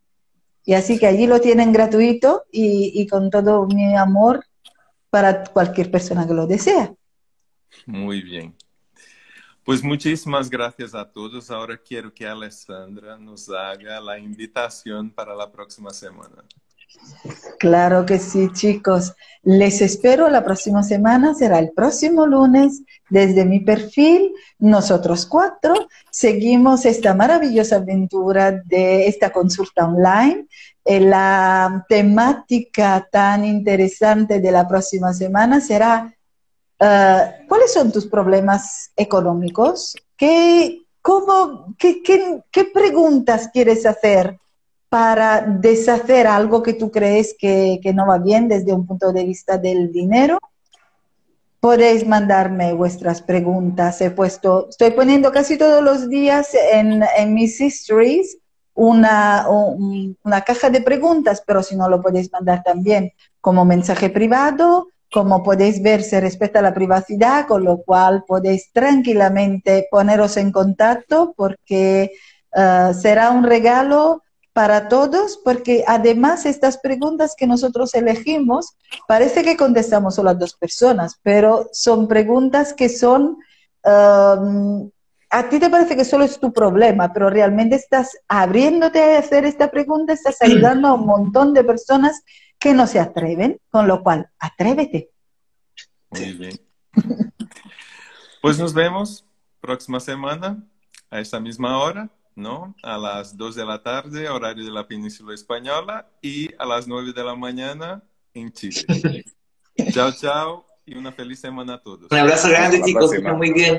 Y 0.66 0.74
así 0.74 0.98
que 0.98 1.06
allí 1.06 1.26
lo 1.26 1.40
tienen 1.40 1.72
gratuito 1.72 2.44
y, 2.52 2.92
y 2.94 3.06
con 3.06 3.30
todo 3.30 3.66
mi 3.68 3.96
amor 3.96 4.44
para 5.08 5.44
cualquier 5.44 5.90
persona 5.90 6.26
que 6.26 6.34
lo 6.34 6.46
desea. 6.46 6.92
Muy 7.86 8.20
bien. 8.22 8.55
Pues 9.66 9.82
muchísimas 9.82 10.48
gracias 10.48 10.94
a 10.94 11.04
todos. 11.04 11.50
Ahora 11.50 11.76
quiero 11.76 12.14
que 12.14 12.24
Alessandra 12.24 13.18
nos 13.18 13.50
haga 13.50 14.00
la 14.00 14.16
invitación 14.16 15.10
para 15.10 15.34
la 15.34 15.50
próxima 15.50 15.90
semana. 15.90 16.44
Claro 17.58 18.06
que 18.06 18.20
sí, 18.20 18.48
chicos. 18.52 19.14
Les 19.42 19.82
espero 19.82 20.28
la 20.28 20.44
próxima 20.44 20.84
semana. 20.84 21.34
Será 21.34 21.58
el 21.58 21.72
próximo 21.72 22.26
lunes. 22.26 22.82
Desde 23.10 23.44
mi 23.44 23.58
perfil, 23.58 24.32
nosotros 24.60 25.26
cuatro 25.26 25.74
seguimos 26.12 26.86
esta 26.86 27.12
maravillosa 27.14 27.76
aventura 27.76 28.52
de 28.52 29.08
esta 29.08 29.30
consulta 29.30 29.84
online. 29.84 30.46
Eh, 30.84 31.00
la 31.00 31.84
temática 31.88 33.04
tan 33.10 33.44
interesante 33.44 34.38
de 34.38 34.52
la 34.52 34.68
próxima 34.68 35.12
semana 35.12 35.60
será 35.60 36.15
Uh, 36.78 37.48
¿Cuáles 37.48 37.72
son 37.72 37.90
tus 37.90 38.06
problemas 38.06 38.90
económicos? 38.96 39.96
¿Qué, 40.16 40.82
cómo, 41.00 41.74
qué, 41.78 42.02
qué, 42.02 42.42
qué, 42.50 42.64
preguntas 42.64 43.48
quieres 43.50 43.86
hacer 43.86 44.38
para 44.90 45.40
deshacer 45.40 46.26
algo 46.26 46.62
que 46.62 46.74
tú 46.74 46.90
crees 46.90 47.34
que, 47.38 47.80
que, 47.82 47.94
no 47.94 48.06
va 48.06 48.18
bien 48.18 48.46
desde 48.46 48.74
un 48.74 48.86
punto 48.86 49.10
de 49.10 49.24
vista 49.24 49.56
del 49.56 49.90
dinero? 49.90 50.38
Podéis 51.60 52.06
mandarme 52.06 52.74
vuestras 52.74 53.22
preguntas. 53.22 53.98
He 54.02 54.10
puesto, 54.10 54.68
estoy 54.68 54.90
poniendo 54.90 55.32
casi 55.32 55.56
todos 55.56 55.82
los 55.82 56.10
días 56.10 56.54
en, 56.72 57.02
en 57.16 57.32
mis 57.32 57.58
histories 57.58 58.36
una, 58.74 59.48
un, 59.48 60.18
una 60.22 60.42
caja 60.42 60.68
de 60.68 60.82
preguntas, 60.82 61.42
pero 61.46 61.62
si 61.62 61.74
no 61.74 61.88
lo 61.88 62.02
podéis 62.02 62.30
mandar 62.30 62.62
también 62.62 63.12
como 63.40 63.64
mensaje 63.64 64.10
privado 64.10 64.88
como 65.16 65.42
podéis 65.42 65.82
ver, 65.82 66.02
se 66.02 66.20
respeta 66.20 66.60
la 66.60 66.74
privacidad, 66.74 67.46
con 67.46 67.64
lo 67.64 67.78
cual 67.78 68.24
podéis 68.26 68.70
tranquilamente 68.70 69.88
poneros 69.90 70.36
en 70.36 70.52
contacto 70.52 71.32
porque 71.34 72.10
uh, 72.54 72.92
será 72.92 73.30
un 73.30 73.44
regalo 73.44 74.22
para 74.52 74.88
todos, 74.88 75.40
porque 75.42 75.84
además 75.86 76.44
estas 76.44 76.76
preguntas 76.76 77.34
que 77.34 77.46
nosotros 77.46 77.94
elegimos, 77.94 78.76
parece 79.08 79.42
que 79.42 79.56
contestamos 79.56 80.16
solo 80.16 80.28
a 80.28 80.34
dos 80.34 80.52
personas, 80.52 81.18
pero 81.22 81.70
son 81.72 82.08
preguntas 82.08 82.74
que 82.74 82.90
son, 82.90 83.38
um, 83.82 84.90
a 85.30 85.48
ti 85.48 85.58
te 85.58 85.70
parece 85.70 85.96
que 85.96 86.04
solo 86.04 86.24
es 86.24 86.38
tu 86.38 86.52
problema, 86.52 87.10
pero 87.10 87.30
realmente 87.30 87.76
estás 87.76 88.18
abriéndote 88.28 89.16
a 89.16 89.20
hacer 89.20 89.46
esta 89.46 89.70
pregunta, 89.70 90.12
estás 90.12 90.36
ayudando 90.42 90.88
a 90.88 90.92
un 90.92 91.06
montón 91.06 91.54
de 91.54 91.64
personas 91.64 92.22
que 92.58 92.74
no 92.74 92.86
se 92.86 93.00
atreven, 93.00 93.60
con 93.70 93.86
lo 93.86 94.02
cual, 94.02 94.30
atrévete. 94.38 95.10
Muy 96.10 96.32
bien. 96.32 96.60
Pues 98.40 98.58
nos 98.58 98.72
vemos 98.72 99.24
próxima 99.60 100.00
semana 100.00 100.62
a 101.10 101.20
esta 101.20 101.40
misma 101.40 101.78
hora, 101.78 102.10
¿no? 102.34 102.74
A 102.82 102.96
las 102.96 103.36
2 103.36 103.56
de 103.56 103.64
la 103.64 103.82
tarde, 103.82 104.28
horario 104.28 104.64
de 104.64 104.70
la 104.70 104.86
península 104.86 105.34
española, 105.34 106.08
y 106.22 106.54
a 106.58 106.64
las 106.64 106.86
9 106.86 107.12
de 107.12 107.24
la 107.24 107.34
mañana 107.34 108.02
en 108.34 108.52
Chile. 108.52 109.24
chao, 109.92 110.12
chao, 110.12 110.66
y 110.84 110.96
una 110.96 111.12
feliz 111.12 111.40
semana 111.40 111.74
a 111.74 111.82
todos. 111.82 112.10
Un 112.10 112.18
abrazo 112.18 112.48
grande, 112.48 112.82
chicos, 112.82 113.10
muy 113.36 113.52
bien. 113.52 113.78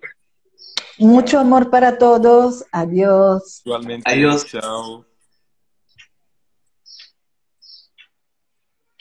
Mucho 0.99 1.39
amor 1.39 1.69
para 1.69 1.97
todos. 1.97 2.65
Adiós. 2.71 3.61
Igualmente. 3.63 4.09
Adiós. 4.11 4.45
Chao. 4.45 5.06